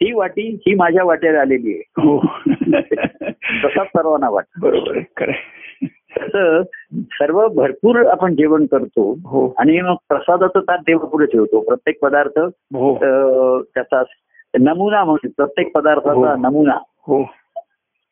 [0.01, 1.83] ती वाटी ही माझ्या वाट्यात आलेली आहे.
[1.97, 2.19] हो.
[3.63, 4.43] तसाच सर्वांना वाट.
[4.61, 5.31] बरोबर खरं.
[6.17, 6.61] तसं
[7.11, 9.47] सर्व भरपूर आपण जेवण करतो हो.
[9.57, 11.59] आणि मग प्रसादाचं ताट देवापुढे ठेवतो.
[11.59, 12.39] प्रत्येक पदार्थ
[13.73, 14.03] त्याचा
[14.53, 16.35] नमुना म्हणजे प्रत्येक पदार्थाचा हो.
[16.39, 16.77] नमुना
[17.07, 17.23] हो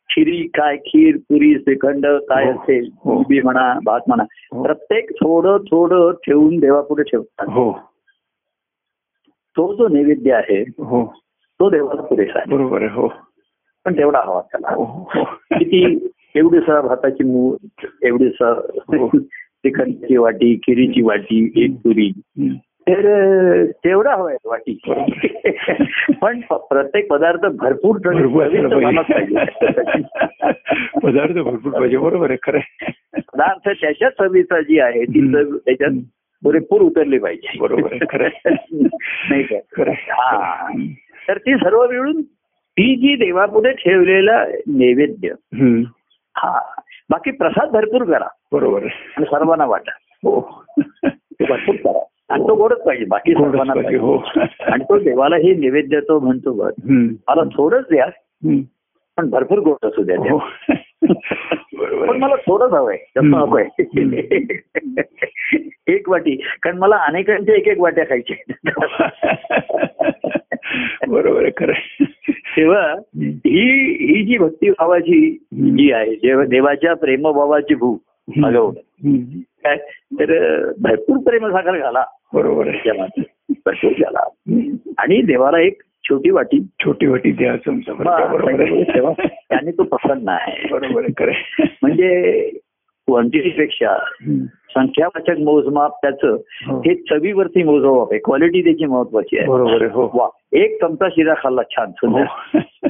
[0.10, 2.52] खिरी काय खीर पुरी श्रीखंड काय हो.
[2.52, 3.18] असेल हो.
[3.20, 4.24] उभी म्हणा भात म्हणा.
[4.64, 7.72] प्रत्येक थोडं थोडं ठेवून देवापुढे ठेवतात हो
[9.58, 11.04] तो जो नैवेद्य आहे हो
[11.60, 13.08] तो देवाला पुरेसा आहे बरोबर आहे हो
[13.86, 14.76] पण तेवढा हवा त्याला
[15.58, 15.84] किती
[16.36, 17.56] एवढीसा भाताची मूळ
[18.04, 19.08] एवढीसा हो.
[19.64, 22.10] श्रीखंडची वाटी खिरीची वाटी एक पुरी.
[22.92, 24.80] तर तेवढा हवाय वाटी.
[26.22, 27.96] पण प्रत्येक पदार्थ भरपूर
[31.04, 31.98] पदार्थ भरपूर पाहिजे.
[31.98, 32.60] बरोबर आहे खरं.
[33.20, 35.92] पदार्थ त्याच्या चवीचा जी आहे ती त्याच्यात
[36.44, 37.58] पुरेपूर उतरली पाहिजे.
[37.60, 38.30] बरोबर खरं.
[39.30, 39.56] नाही का?
[39.78, 39.92] खरं.
[39.92, 40.68] हा.
[41.28, 42.22] तर ती सर्व मिळून
[42.74, 45.30] ती जी देवापुढे ठेवलेला नैवेद्य.
[46.38, 46.60] हा.
[47.10, 48.28] बाकी प्रसाद भरपूर करा.
[48.52, 48.88] बरोबर
[49.20, 49.92] सर्वांना वाटा.
[50.24, 50.64] हो.
[51.50, 52.04] भरपूर करा.
[52.32, 53.98] आणि तो गोडच पाहिजे बाकी सर्वांना.
[53.98, 54.24] हो.
[54.60, 56.72] आणि तो देवाला हे नैवेद्य तो म्हणतो बघ.
[57.28, 58.06] मला थोडंच द्या.
[59.18, 60.38] पण भरपूर गोड असू द्या हो
[61.98, 62.18] पण.
[62.18, 63.36] मला थोडंच हवंय जास्त.
[63.36, 63.66] हवंय
[65.88, 68.64] एक वाटी कारण मला अनेकांच्या एक एक वाट्या खायच्या
[71.08, 72.04] बरोबर खरं.
[72.58, 72.96] तेव्हा.
[73.22, 77.98] ही ही जी भक्तिभावाची जी आहे जेव्हा देवाच्या प्रेमभावाची भू
[78.30, 79.40] हम्म.
[79.40, 79.78] काय?
[80.14, 82.04] तर भरपूर प्रेमसाखर घाला
[82.34, 84.92] बरोबर भरपूर हम्म.
[84.98, 86.68] आणि देवाला एक छोटी वाटी.
[86.80, 87.58] छोटी वाटी द्या
[88.84, 89.28] तेव्हा आहे.
[89.50, 90.68] त्याने तो प्रसन्न आहे.
[90.72, 91.32] बरोबर खरं.
[91.82, 92.50] म्हणजे
[93.08, 93.98] क्वांटिटीपेक्षा.
[94.70, 96.38] संख्यावाचक मोजमाप त्याचं.
[96.68, 96.80] हो.
[96.80, 98.20] हे चवीवरती मोजमाप आहे.
[98.20, 99.48] क्वालिटी त्याची महत्वाची आहे.
[99.48, 100.12] बरोबर हो.
[100.14, 102.08] वा एक चमचा शिरा खाल्ला छान हो.
[102.08, 102.60] सुंदर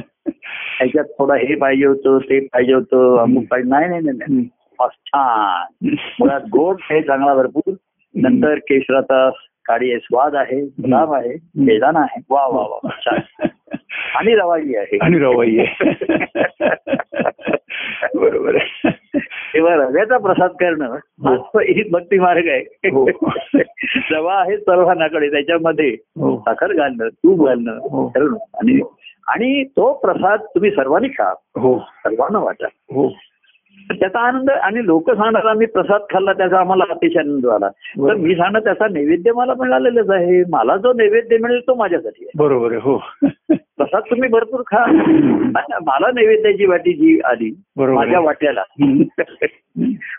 [0.78, 4.48] त्याच्यात थोडा हे पाहिजे होतं ते पाहिजे होतं अमुक पाहिजे नाही नाही
[4.88, 5.90] छान.
[5.90, 7.74] मुळात गोड आहे चांगला भरपूर.
[8.14, 9.30] नंतर केशराचा
[9.64, 12.20] काळी आहे स्वाद आहे गुलाब आहे बेदाना आहे.
[12.30, 13.18] वा वा वा छान.
[14.14, 14.98] आणि रवाई आहे.
[15.02, 15.90] आणि रवाई आहे.
[18.14, 18.58] बरोबर
[19.54, 21.60] तेव्हा रव्याचा प्रसाद करणं हो.
[21.90, 22.90] भक्ती मार्ग आहे.
[22.90, 23.08] हो.
[24.10, 26.40] रवा आहे सर्वांनाकडे त्याच्यामध्ये हो.
[26.40, 28.08] साखर घालणं तूप घालणं.
[28.08, 28.36] करणं.
[28.54, 28.80] आणि
[29.28, 31.34] आणि तो प्रसाद तुम्ही सर्वांनी खा.
[31.56, 31.78] हो.
[31.78, 32.66] सर्वांना वाटा.
[32.94, 33.08] हो.
[33.90, 37.68] त्याचा आनंद आणि लोक सांगणार आम्ही प्रसाद खाल्ला त्याचा आम्हाला अतिशय आनंद झाला.
[37.68, 38.14] तर.
[38.14, 40.42] मी सांगणार त्याचा नैवेद्य मला मिळालेलाच आहे.
[40.50, 42.30] मला जो नैवेद्य मिळेल तो माझ्यासाठी आहे.
[42.38, 43.04] बरोबर आहे हो.
[43.82, 44.84] प्रसाद तुम्ही भरपूर खा
[45.82, 47.50] मला नैवेद्याची वाटी जी आली.
[47.76, 48.62] माझ्या वाट्याला.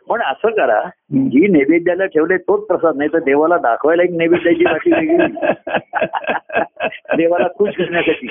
[0.10, 0.90] पण असं करा.
[1.14, 5.28] जी नैवेद्याला ठेवले तोच प्रसाद नाही तर देवाला दाखवायला एक नैवेद्याची वाटी वेगळी
[7.18, 8.28] देवाला खुश करण्यासाठी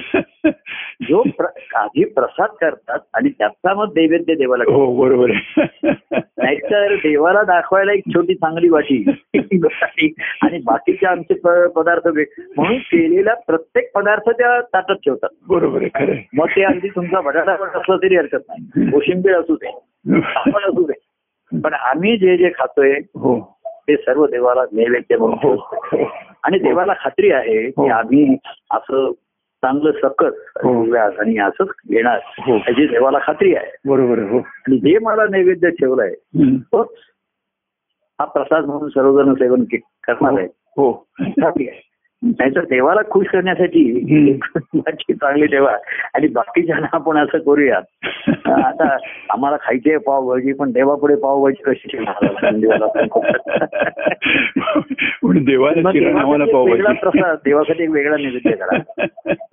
[1.02, 1.22] जो
[1.74, 4.64] आधी प्रसाद करतात आणि त्याचा मग नैवेद्य देवाला.
[4.72, 5.30] हो बरोबर
[6.38, 9.04] नाहीतर देवाला दाखवायला एक छोटी चांगली वाटी
[10.42, 11.34] आणि बाकीचे आमचे
[11.66, 16.20] पदार्थ म्हणून केलेला प्रत्येक पदार्थ त्या ताटात ठेवतात बरोबर आहे खरं.
[16.34, 19.68] मग ते अगदी तुमचा बटाटा पण असला तरी हरकत नाही कोशिंबीर असू दे
[20.16, 23.38] आपण असू दे पण आम्ही जे जे खातोय हो
[23.88, 25.54] ते सर्व देवाला नैवेद्य म्हणून हो.
[25.54, 26.04] हो
[26.42, 27.70] आणि देवाला खात्री आहे.
[27.70, 28.36] की आम्ही
[28.70, 29.10] असं
[29.62, 30.34] चांगलं सकस.
[30.64, 32.18] व्यास आणि असंच घेणार.
[32.48, 36.12] याची देवाला खात्री आहे बरोबर हो आणि जे मला नैवेद्य ठेवलंय.
[36.72, 36.88] तोच
[38.18, 39.64] हा प्रसाद म्हणून सर्वजण सेवन
[40.02, 40.46] करणार आहे
[40.76, 41.80] हो खात्री आहे
[42.24, 44.02] नाहीतर देवाला खुश करण्यासाठी
[45.12, 45.76] चांगली ठेवा
[46.14, 47.82] आणि बाकीच्यांना आपण असं करूयात
[48.48, 48.96] आता
[49.30, 51.98] आम्हाला खायची आहे पावभाजी पण देवापुढे पावभाजी कशी
[56.70, 58.78] वेगळा प्रसाद देवासाठी एक वेगळा नैवेद्य करा.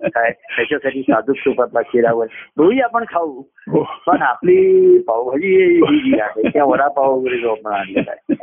[0.08, 0.30] काय?
[0.30, 3.42] त्याच्यासाठी साधूक तुपातला खिरावर तोही आपण खाऊ.
[3.68, 3.82] हो.
[4.06, 8.34] पण आपली पावभाजी ही जी आहे त्या वडापाव वगैरे जो आपण आणलेला आहे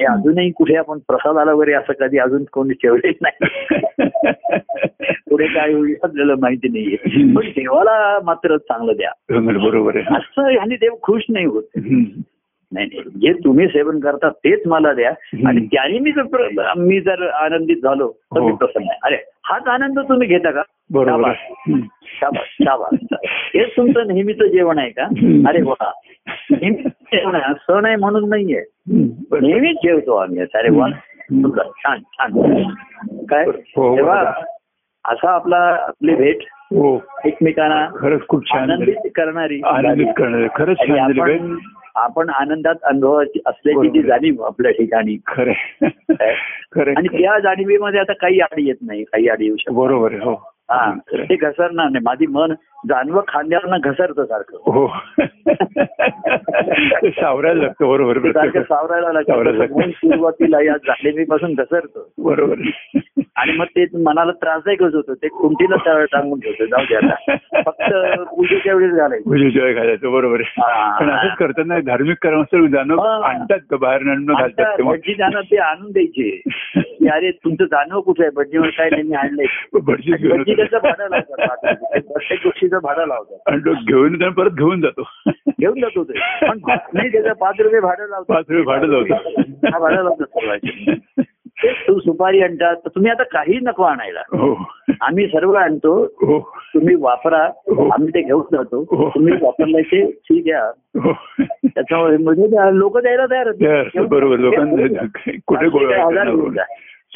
[0.00, 3.44] हे अजूनही कुठे आपण प्रसादाला वगैरे असं कधी अजून कोणी ठेवलेच नाही.
[5.30, 7.34] पुढे काय होईल आपल्याला माहिती नाहीये.
[7.34, 9.10] पण देवाला मात्र चांगलं द्या.
[9.40, 11.62] बरोबर असं ह्याने देव खुश नाही होत.
[12.72, 13.02] नाही नाही.
[13.18, 15.10] जे तुम्ही सेवन करता तेच मला द्या.
[15.48, 18.56] आणि त्याने मी जर मी जर आनंदित झालो तर मी हो.
[18.56, 18.98] प्रसन्न आहे.
[19.02, 20.62] अरे हाच आनंद तुम्ही घेता का?
[20.92, 21.32] बरोबर.
[23.54, 25.02] हेच तुमचं नेहमीचं जेवण आहे का.
[25.48, 25.92] अरे वा.
[26.52, 28.62] जेवण सण आहे म्हणून नाहीये.
[29.40, 30.88] नेहमीच जेवतो आम्ही अरे वा.
[31.58, 32.62] छान छान.
[33.30, 33.44] काय?
[33.46, 34.44] हो, तेव्हा बरोबर.
[35.12, 37.00] असा आपला आपली भेट हो.
[37.24, 38.70] एकमेकांना खरंच खूप छान.
[38.70, 39.60] आनंदित करणारी.
[39.64, 40.46] आनंदित करणार.
[40.56, 40.76] खरंच
[41.96, 44.02] आपण आनंदात अनुभवाची असल्याची जी.
[44.02, 45.16] जाणीव आपल्या ठिकाणी.
[45.26, 45.52] खरं
[46.72, 50.34] खरं आणि त्या जाणीवेमध्ये आता काही आडी येत नाही काही आडी येऊ शकत बरोबर आहे
[50.70, 51.24] हो.
[51.24, 52.02] ते घसरणार नाही.
[52.02, 52.54] माझी मन
[52.88, 54.56] जाणवं खांद्यावरनं घसरतं सारखं.
[54.56, 54.86] हो.
[57.02, 57.88] ते सावरायला लागतं.
[57.88, 59.90] बरोबर सारखं सावरायला लागतं.
[59.90, 62.02] सुरुवातीला या जाणीवेपासून घसरतं.
[62.18, 62.54] बरोबर.
[63.36, 65.14] आणि मग ते मनाला त्रासदायकच होतं?
[65.14, 66.64] ते कुंटीला टांगून ठेवतं.
[66.64, 67.36] जाऊ द्या आता.
[67.62, 67.94] फक्त
[68.36, 69.30] पूजेच्या वेळेस घालायचं.
[69.30, 70.12] पूजेशिवाय घालायचं.
[70.12, 70.42] बरोबर.
[71.00, 73.28] पण असंच करतात ना धार्मिक कर्मस्थळ हा.
[73.28, 73.76] आणतात का?
[73.76, 76.42] बाहेर आणून घालतात भटजी जाणं ते आणून द्यायचे.
[77.12, 78.30] अरे तुमचं जाणव कुठे आहे?
[78.36, 79.46] भटजीवर काय त्यांनी आणलंय?
[79.82, 80.55] भटजी.
[80.56, 81.56] त्याचं भाडं लावतात
[81.94, 83.38] प्रत्येक गोष्टीचं भाडं लावतात.
[83.46, 85.02] आणि तो घेऊन परत घेऊन जातो.
[85.60, 86.46] घेऊन जातो ते.
[86.46, 86.58] पण
[86.92, 88.36] नाही त्याचं पाच रुपये भाडं लावतात.
[88.36, 89.42] पाच रुपये भाडं लावतात.
[89.72, 90.94] हा भाडं लावतात सर्वांचे
[91.62, 94.20] ते सुपारी आणतात तर तुम्ही आता काही नको आणायला.
[94.20, 94.70] हो.
[95.00, 96.04] आम्ही सर्व आणतो.
[96.04, 96.52] हो.
[96.74, 97.44] तुम्ही वापरा.
[97.46, 97.88] हो.
[97.88, 99.10] आम्ही ते घेऊन जातो.
[99.14, 100.54] तुम्ही वापरल्याचे ठीक
[101.00, 101.12] हो.
[101.64, 102.46] त्याच्यामुळे म्हणजे
[102.78, 104.36] लोक द्यायला तयार असतात, बरोबर.
[104.36, 105.06] लोकांना
[105.46, 105.68] कुठे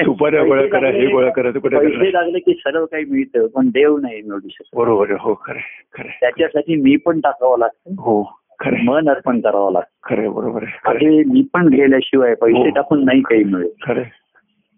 [0.05, 0.41] गोळा.
[0.43, 4.21] सुपाऱ्या करा हे गोळा करा कुठे पैसे लागले की सर्व काही मिळतं पण देव नाही
[4.23, 4.77] मिळू शकत.
[4.77, 5.59] बरोबर हो खरं
[5.95, 7.95] खरं त्याच्यासाठी मी पण टाकावं लागतं.
[7.99, 8.23] हो
[8.61, 10.09] खरं मन अर्पण करावं लागतं.
[10.09, 12.71] खरं बरोबर आहे मी पण गेल्याशिवाय पैसे हो.
[12.71, 14.03] टाकून नाही काही मिळेल खरं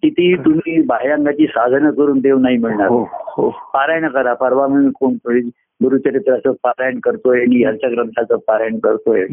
[0.03, 2.89] किती तुम्ही बाह्यांगाची साधनं करून देव नाही मिळणार.
[2.89, 3.03] हो
[3.37, 3.49] हो.
[3.75, 5.15] पारायण करा परवा मी कोण
[5.81, 9.25] गुरुचरित्राचं पारायण करतोय आणि ह्याच्या ग्रंथाचं पारायण करतोय.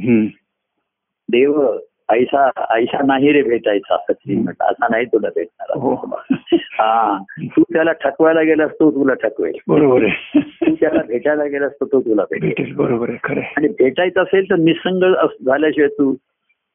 [1.29, 1.61] देव
[2.10, 4.14] ऐसा ऐसा नाही रे भेटायचा असं.
[4.62, 5.80] असा नाही तुला भेटणार.
[5.80, 6.20] हो.
[6.51, 7.24] हा.
[7.43, 9.57] तू त्याला ठकवायला गेलास तो तुला ठकवेल.
[9.68, 10.39] बरोबर आहे.
[10.39, 12.76] तू त्याला भेटायला गेलास तो तो तुला भेटेल.
[12.76, 13.18] बरोबर आहे.
[13.24, 13.41] खरं.
[13.57, 15.14] आणि भेटायचं असेल तर निसंग
[15.45, 16.14] झाल्याशिवाय तू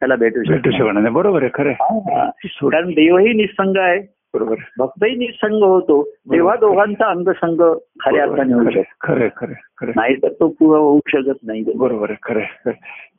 [0.00, 1.50] त्याला भेटू शकतो बरोबर आहे.
[1.54, 1.72] खरं.
[2.68, 4.00] कारण देवही निसंग आहे.
[4.34, 4.54] बरोबर.
[4.78, 6.02] भक्तही निसंग होतो.
[6.32, 8.96] तेव्हा दोघांचा अंगसंग खऱ्या अर्थाने होऊ शकतो.
[9.00, 9.92] खरं खरं खरं.
[9.96, 11.64] नाही तर तो पुरा होऊ शकत नाही.
[11.76, 12.70] बरोबर आहे खरं.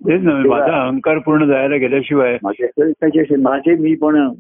[0.08, 4.34] तेच माझा अहंकार पूर्ण जायला गेल्याशिवाय माझे माझे मी पण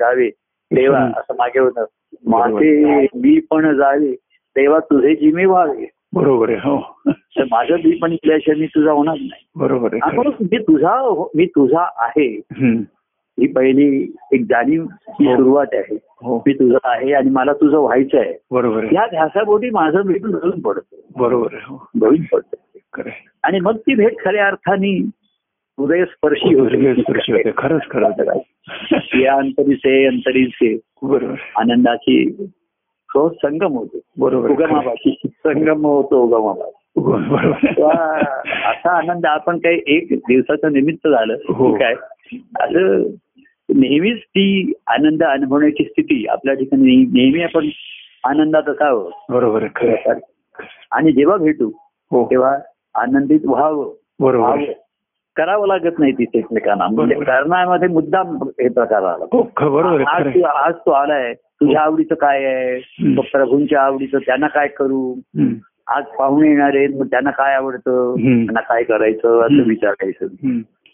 [0.00, 0.30] जावे.
[0.74, 1.84] देवा असं मागे होतं.
[2.26, 4.12] माझे मी पण जावे.
[4.56, 5.90] देवा तुझे जिमे व्हावे.
[6.14, 7.00] बरोबर आहे हो.
[7.08, 9.46] तर माझं मी पण केल्याशिवाय मी तुझा होणार नाही.
[9.56, 10.28] बरोबर आहे.
[10.28, 12.40] मी तुझा मी तुझा आहे.
[13.40, 15.36] ही पहिली एक जाणीव ही हो.
[15.36, 15.98] सुरुवात आहे.
[16.22, 16.42] हो.
[16.46, 18.34] मी तुझा आहे आणि मला तुझं व्हायचं आहे.
[18.50, 20.96] बरोबर या ध्यासापोटी माझं पण घडून पडतो.
[21.16, 21.88] बरोबर आहे हो.
[22.32, 23.00] पडतो.
[23.42, 24.98] आणि मग ती भेट खऱ्या अर्थाने
[25.78, 27.50] हृदय स्पर्शी हृदय स्पर्शी होते.
[27.56, 28.40] खरंच खरंच.
[29.14, 32.46] या अंतरीचे अंतरीचे बरोबर आनंदाची
[33.14, 33.98] तो संगम होतो.
[34.18, 35.20] बरोबर उगमापाशी.
[35.26, 36.26] संगम होतो
[37.56, 38.16] तेव्हा
[38.70, 41.36] असा आनंद आपण काही एक दिवसाचं निमित्त झालं.
[41.48, 41.74] हो.
[41.74, 41.94] काय
[42.60, 43.02] असं
[43.68, 47.68] नेहमीच ती आनंद अनुभवण्याची स्थिती आपल्या ठिकाणी नेहमी आपण
[48.24, 50.18] आनंदात असावं बरोबर खरं.
[50.90, 51.70] आणि जेव्हा भेटू
[52.10, 52.56] हो तेव्हा
[52.94, 54.62] आनंदित व्हावं बरोबर.
[55.36, 57.14] करावं लागत नाही तिथे एकमेकांना म्हणजे.
[57.14, 59.42] कारणामध्ये मुद्दाम हे प्रकार आला हो
[60.06, 60.26] आज.
[60.44, 62.78] आज तू आलाय तुझ्या आवडीचं काय आहे
[63.32, 65.14] प्रभूंच्या आवडीचं त्यांना काय करू.
[65.86, 68.14] आज पाहुणे येणार आहेत मग त्यांना काय आवडतं.
[68.18, 69.62] त्यांना काय करायचं असं.
[69.68, 70.26] विचारायचं.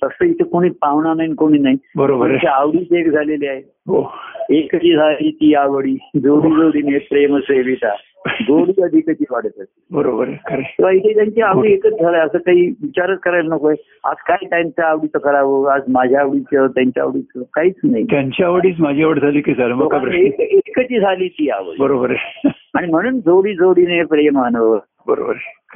[0.05, 1.77] तसं इथे कोणी पाहुणा नाही कोणी नाही.
[1.97, 3.63] बरोबर त्यांच्या आवडीचे एक झालेले आहे.
[3.87, 4.13] हो.
[4.51, 7.95] एकची झाली ती आवडी जोडी जोडीने प्रेम सेविता.
[8.29, 9.83] जोडी अधिकची वाढत असते.
[9.91, 10.25] बरोबर.
[10.25, 13.75] तेव्हा इथे त्यांची आवडी एकच झाल्या असं काही विचारच करायला नकोय
[14.05, 15.71] आज काय त्यांच्या आवडीचं करावं?
[15.71, 18.05] आज माझ्या आवडीचं त्यांच्या आवडीचं काहीच नाही.
[18.05, 21.75] त्यांची आवडीच माझी आवड झाली की झालं एक- एकची झाली ती आवड.
[21.79, 22.49] बरोबर आहे.
[22.75, 25.33] आणि म्हणून जोडी जोडीने प्रेमानं बरोबर.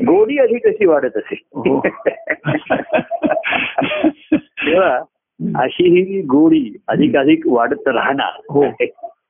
[0.06, 1.38] गोडी अधिक कशी वाढत असेल?
[1.52, 1.80] हो.
[4.38, 5.00] तेव्हा
[5.54, 8.40] अशी ही गोडी अधिक अधिक वाढत राहणार.
[8.50, 8.64] हो.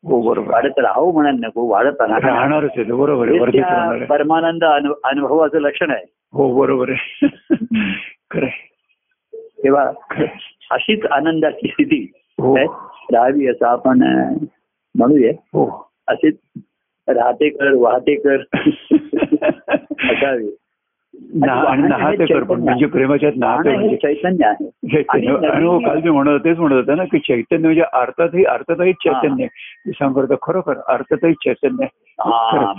[0.05, 0.53] हो बरोबर.
[0.53, 2.67] वाढत राहावं म्हणाल नको वाढत राहणार.
[2.95, 6.13] बरोबर हे परमानंद अनु- अनुभवाचं लक्षण आहे.
[6.33, 7.29] हो बरोबर आहे.
[9.35, 9.93] तेव्हा.
[10.71, 12.57] अशीच आनंदाची स्थिती हो.
[13.13, 13.99] राहावी असं आपण
[14.95, 15.33] म्हणूया.
[15.33, 15.91] हो.
[16.09, 16.35] असेच
[17.09, 18.37] राहते कर वाहते कर
[20.11, 20.51] असावे
[21.35, 21.93] म्हणजे वाहन
[23.69, 25.03] हे म्हणजे चैतन्य आहे.
[25.09, 25.27] आणि
[25.65, 29.47] हो, काल मी म्हणत तेच म्हणत होता ना की चैतन्य म्हणजे अर्थातही अर्थातही चैतन्य.
[29.91, 31.87] सांगतो खरोखर अर्थातही चैतन्य.
[32.19, 32.73] हा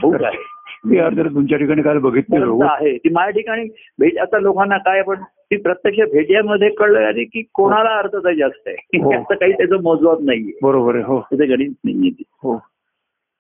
[0.86, 2.98] मी अर्थ तुमच्या ठिकाणी काल बघितलं खरंच आहे.
[2.98, 3.64] ती माझ्या ठिकाणी
[4.00, 8.98] भेट आता लोकांना काय पण ती प्रत्यक्ष भेट्यामध्ये कळलं आणि की कोणाला अर्थता जास्त आहे.
[9.02, 9.12] हो.
[9.22, 10.60] असं काही त्याचं मोजवाब नाहीये.
[10.64, 11.22] बरोबर आहे हो.
[11.22, 12.24] त्याचं गणित नाहीये.
[12.44, 12.58] हो.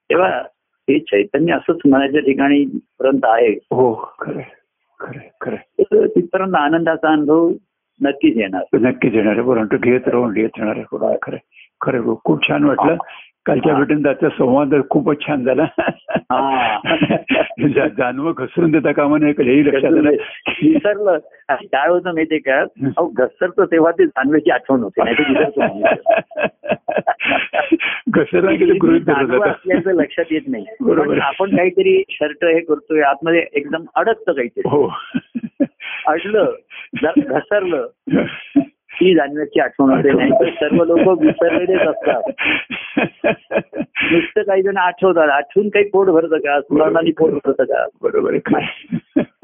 [0.09, 0.41] तेव्हा
[0.89, 3.51] हे चैतन्य असंच मनाच्या ठिकाणी पर्यंत आहे.
[3.51, 5.55] हो खरं
[6.07, 7.51] तिथपर्यंत आनंदाचा अनुभव
[8.01, 8.63] नक्कीच येणार.
[8.73, 9.41] नक्कीच येणार आहे.
[9.41, 11.15] बरोबर तो घेत राहून घेत येणार आहे.
[11.21, 11.37] खरं.
[11.81, 12.15] खरं.
[12.23, 12.95] खूप छान वाटलं.
[13.47, 13.73] कालच्या.
[13.73, 15.63] भेटून त्याचा संवाद खूपच छान झाला
[16.31, 16.77] हा.
[17.67, 20.09] जा- जानवं घसरून देता कामा नये हेही लक्षात आलं
[20.63, 21.17] विसरलं
[21.51, 25.01] काय होतं माहितीये का अहो घसरतो तेव्हा ते जाणव्याची आठवण होते.
[28.09, 28.51] घसरला
[28.97, 29.47] जाणवं.
[29.49, 31.07] असल्याचं लक्षात येत नाही बरोबर.
[31.07, 34.87] पण आपण काहीतरी शर्ट हे करतोय आतमध्ये एकदम अडकतं काहीतरी हो
[36.07, 36.51] अडलं
[37.03, 37.87] घसरलं
[38.99, 42.21] ती जाणव्याची आठवण होते नाही तर सर्व लोक विसरलेलेच असतात.
[44.11, 45.29] नुसतं काही जण आठवतात.
[45.29, 46.61] आठवून काही पोट भरतं का?
[46.61, 47.85] स्मरणाने पोट भरतं का?
[48.01, 48.37] बरोबर.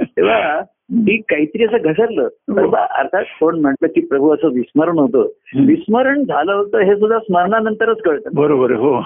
[0.01, 2.21] तेव्हा ती काहीतरी असं घसरलं.
[2.49, 2.75] हो.
[2.75, 5.19] अर्थात कोण म्हटलं की प्रभू असं विस्मरण होतं.
[5.65, 8.29] विस्मरण झालं होतं हे सुद्धा स्मरणानंतरच कळतं.
[8.33, 9.01] बरोबर हो.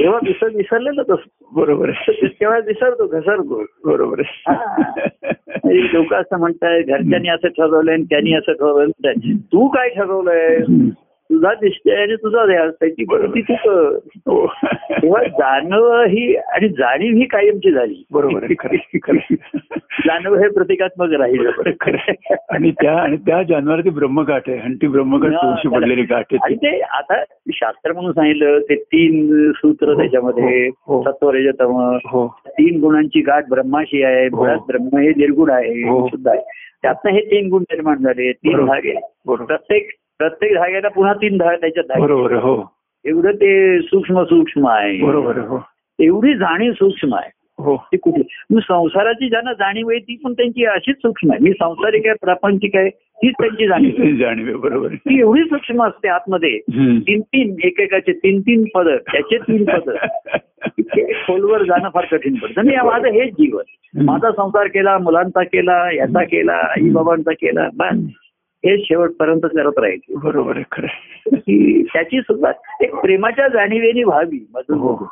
[0.00, 3.64] तेव्हा विसर विसरलेलंच असतं बरोबर तेव्हा विसरतो घसरतो.
[3.84, 5.92] बरोबर आहे.
[5.92, 9.10] लोक असं म्हणताय घरच्यांनी असं ठरवलंय आणि त्यांनी असं ठरवलं.
[9.26, 10.58] तू काय ठरवलंय?
[11.30, 13.98] तुझा निश्चय आणि तुझा ध्यास त्याची बरोबर तू कर.
[14.26, 14.46] हो
[14.90, 19.34] तेव्हा जाणव ही आणि जाणीव ही कायमची झाली बरोबर आहे आहे, आहे.
[20.06, 22.34] जाणव हे प्रतिकात्मक राहील आहे, आहे.
[22.50, 26.36] आणि त्या आणि त्या जानवर ती ब्रह्मगाठ आहे आणि ती ब्रह्मगाठ तुळशी पडलेली गाठ आहे
[26.42, 26.80] आणि ती.
[26.80, 27.22] आता
[27.52, 31.02] शास्त्र म्हणून सांगितलं ते तीन सूत्र हो, त्याच्यामध्ये हो, हो.
[31.02, 34.28] सत्वरजतम तीन गुणांची गाठ ब्रह्माशी आहे.
[34.28, 35.82] मुळात ब्रह्म हे निर्गुण आहे.
[36.08, 36.42] शुद्ध आहे
[36.82, 38.64] त्यातनं हे तीन गुण निर्माण झाले तीन.
[38.66, 38.92] धागे
[39.26, 42.34] बरोबर प्रत्येक प्रत्येक धाग्याला पुन्हा तीन धागे त्याच्यात धागे.
[42.34, 42.76] हो.
[43.04, 45.02] एवढं ते सूक्ष्म सूक्ष्म आहे.
[45.02, 45.62] बरोबर हो.
[45.98, 47.30] एवढी जाणीव सूक्ष्म आहे.
[47.58, 47.76] हो.
[47.76, 48.22] ती कुठे?
[48.50, 51.40] मग संसाराची ज्यांना जाणीव आहे ती पण त्यांची अशीच सूक्ष्म आहे.
[51.42, 54.88] मी संसारिक आहे प्रापंचिक आहे तीच त्यांची जाणीव जाणीव आहे, बरोबर.
[54.88, 56.58] ती एवढी सूक्ष्म असते आतमध्ये.
[57.00, 59.90] तीन तीन एकेकाचे तीन तीन पद त्याचे तीन पद.
[61.26, 62.60] खोलवर जाणं फार कठीण पडतं.
[62.60, 63.62] आणि माझं हेच जीवन.
[64.04, 67.98] माझा संसार केला मुलांचा केला याचा केला आई बाबांचा केला बस.
[68.56, 70.14] हे शेवटपर्यंत करत राहायचे.
[70.16, 70.86] बरोबर खरं.
[71.34, 75.06] की त्याची सुद्धा एक प्रेमाच्या जाणीवेने व्हावी हो मधून.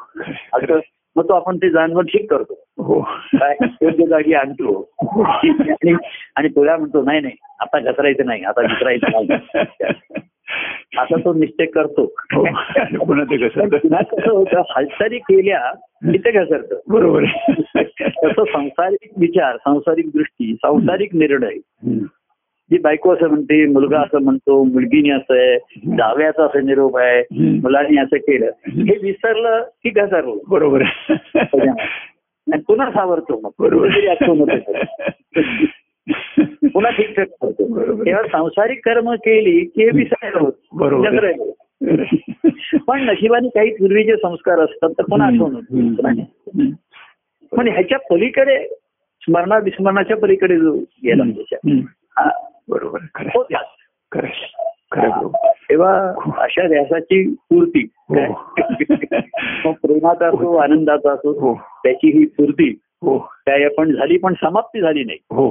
[0.53, 0.79] असं
[1.17, 2.65] मग तो आपण ते जाणवण ठीक करतो.
[2.79, 3.01] हो.
[3.35, 4.91] काय योग्य जागी आणतो.
[5.59, 5.95] आणि
[6.37, 9.39] आणि तुला म्हणतो नाही नाही आता घसरायचं नाही आता विसरायचं नाही.
[10.99, 12.15] आता तो निश्चय करतो.
[12.35, 12.47] हो.
[14.39, 15.73] होतं हालचाली केल्या
[16.13, 16.81] की ते घसरतं.
[16.89, 17.25] बरोबर
[17.77, 21.57] तसं संसारिक विचार संसारिक दृष्टी संसारिक निर्णय
[22.71, 25.59] जी बायको असं म्हणते मुलगा असं म्हणतो मुलगीने असं आहे
[25.97, 27.23] जावयाचा असं निरोप आहे.
[27.41, 28.51] मुलांनी असं केलं.
[28.69, 30.83] हे विसरलं की घसरलं बरोबर.
[32.67, 33.51] पुन्हा सावरतो मग.
[33.59, 33.89] बरोबर.
[36.75, 36.91] पुन्हा
[37.25, 38.07] करतो बरोबर.
[38.07, 40.53] तेव्हा सांसारिक कर्म केली की हे विसरायला होत.
[40.75, 41.33] बरोबर.
[42.89, 45.55] पण नशिबाने काही पूर्वीचे संस्कार असतात तर पुन्हा आठवण.
[47.57, 48.69] पण ह्याच्या पलीकडे
[49.23, 51.71] स्मरणा विस्मरणाच्या पलीकडे जो गेला त्याच्या
[52.69, 53.65] बरोबर खरं तो त्याच.
[54.13, 55.49] खरं बरोबर.
[55.49, 58.33] तेव्हा अशा ध्यासाची पूर्ती हो.
[59.73, 65.05] प्रेमाचा असो आनंदाचा असो हो त्याची ही पूर्ती हो काय पण झाली पण समाप्ती झाली
[65.05, 65.51] नाही हो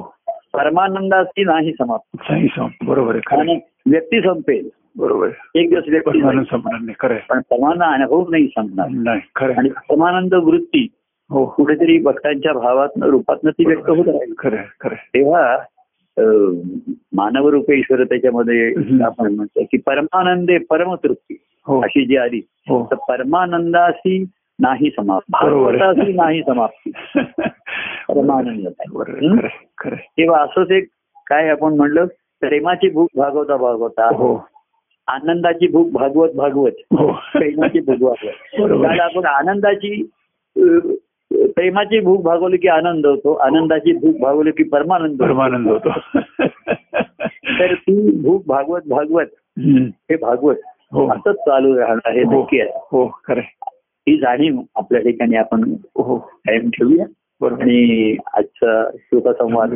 [0.53, 3.59] परमानंदाची नाही समाप्ती बरोबर आहे
[3.89, 5.29] व्यक्ती संपेल बरोबर.
[5.55, 6.21] एक दिवस व्यक्ती.
[6.21, 7.15] संपणार नाही खरं.
[7.29, 9.69] पण परमानंद अनुभव नाही संपणार नाही खरं आणि.
[9.69, 10.87] परमानंद वृत्ती
[11.29, 14.95] हो कुठेतरी भक्तांच्या भावात रूपात ती व्यक्त होत राहील खरं खरं.
[14.95, 15.57] तेव्हा
[17.13, 18.73] मानवरूप ईश्वर त्याच्यामध्ये.
[19.03, 21.37] आपण म्हणतो की परमानंदे परमतृप्ती
[21.67, 21.81] हो.
[21.81, 22.87] अशी जी आली हो.
[22.91, 24.25] तर परमानंदाशी
[24.59, 25.35] नाही समाप्त.
[26.15, 26.91] नाही समाप्ती.
[28.09, 28.67] परमानंद.
[29.95, 30.87] तेव्हा असंच एक
[31.27, 32.05] काय आपण म्हणलं
[32.39, 34.05] प्रेमाची भूक भागवता भागवता.
[34.05, 34.47] हो.
[35.07, 36.71] आनंदाची भूक भागवत भागवत.
[37.35, 38.99] प्रेमाची भूक भागवत.
[38.99, 40.09] आपण आनंदाची
[41.33, 43.33] प्रेमाची भूक भागवली की आनंद होतो.
[43.33, 45.19] आनंदाची भूक भागवली की परमानंद.
[45.19, 45.89] परमानंद होतो.
[47.59, 49.25] तर ती भूक भागवत भागवत.
[49.59, 50.55] हे भागवत
[50.91, 51.07] हो.
[51.07, 52.41] असंच चालू राहणार हे हो.
[52.41, 52.69] नक्की आहे.
[52.73, 53.41] हो खरं.
[54.09, 56.17] ही जाणीव आपल्या ठिकाणी आपण हो.
[56.17, 57.05] कायम ठेवूया.
[57.45, 59.75] आणि आजचा सुखसंवाद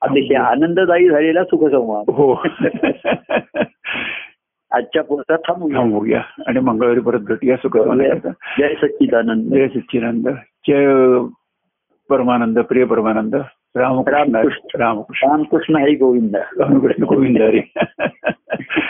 [0.00, 2.10] अतिशय आनंददायी झालेला सुखसंवाद.
[2.10, 2.34] हो.
[4.76, 6.22] आजच्या पुरता थांबूया थांबूया.
[6.46, 7.56] आणि मंगळवारी परत भेटूया.
[7.56, 7.78] सुख
[8.58, 9.42] जय सच्चिदानंद.
[9.42, 10.28] जय सच्चिदानंद.
[10.68, 10.94] जय
[12.10, 13.36] परमानंद प्रिय परमानंद.
[13.76, 14.36] रामकृष्ण.
[14.36, 14.80] रामकृष्ण.
[14.80, 15.28] रामकृष्ण.
[15.28, 16.36] रामकृष्ण हरी गोविंद.
[16.36, 17.60] रामकृष्ण गोविंद हरी.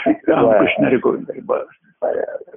[0.07, 1.41] रामकृष्ण हरी गोविंद हरी.
[1.49, 2.56] बरं.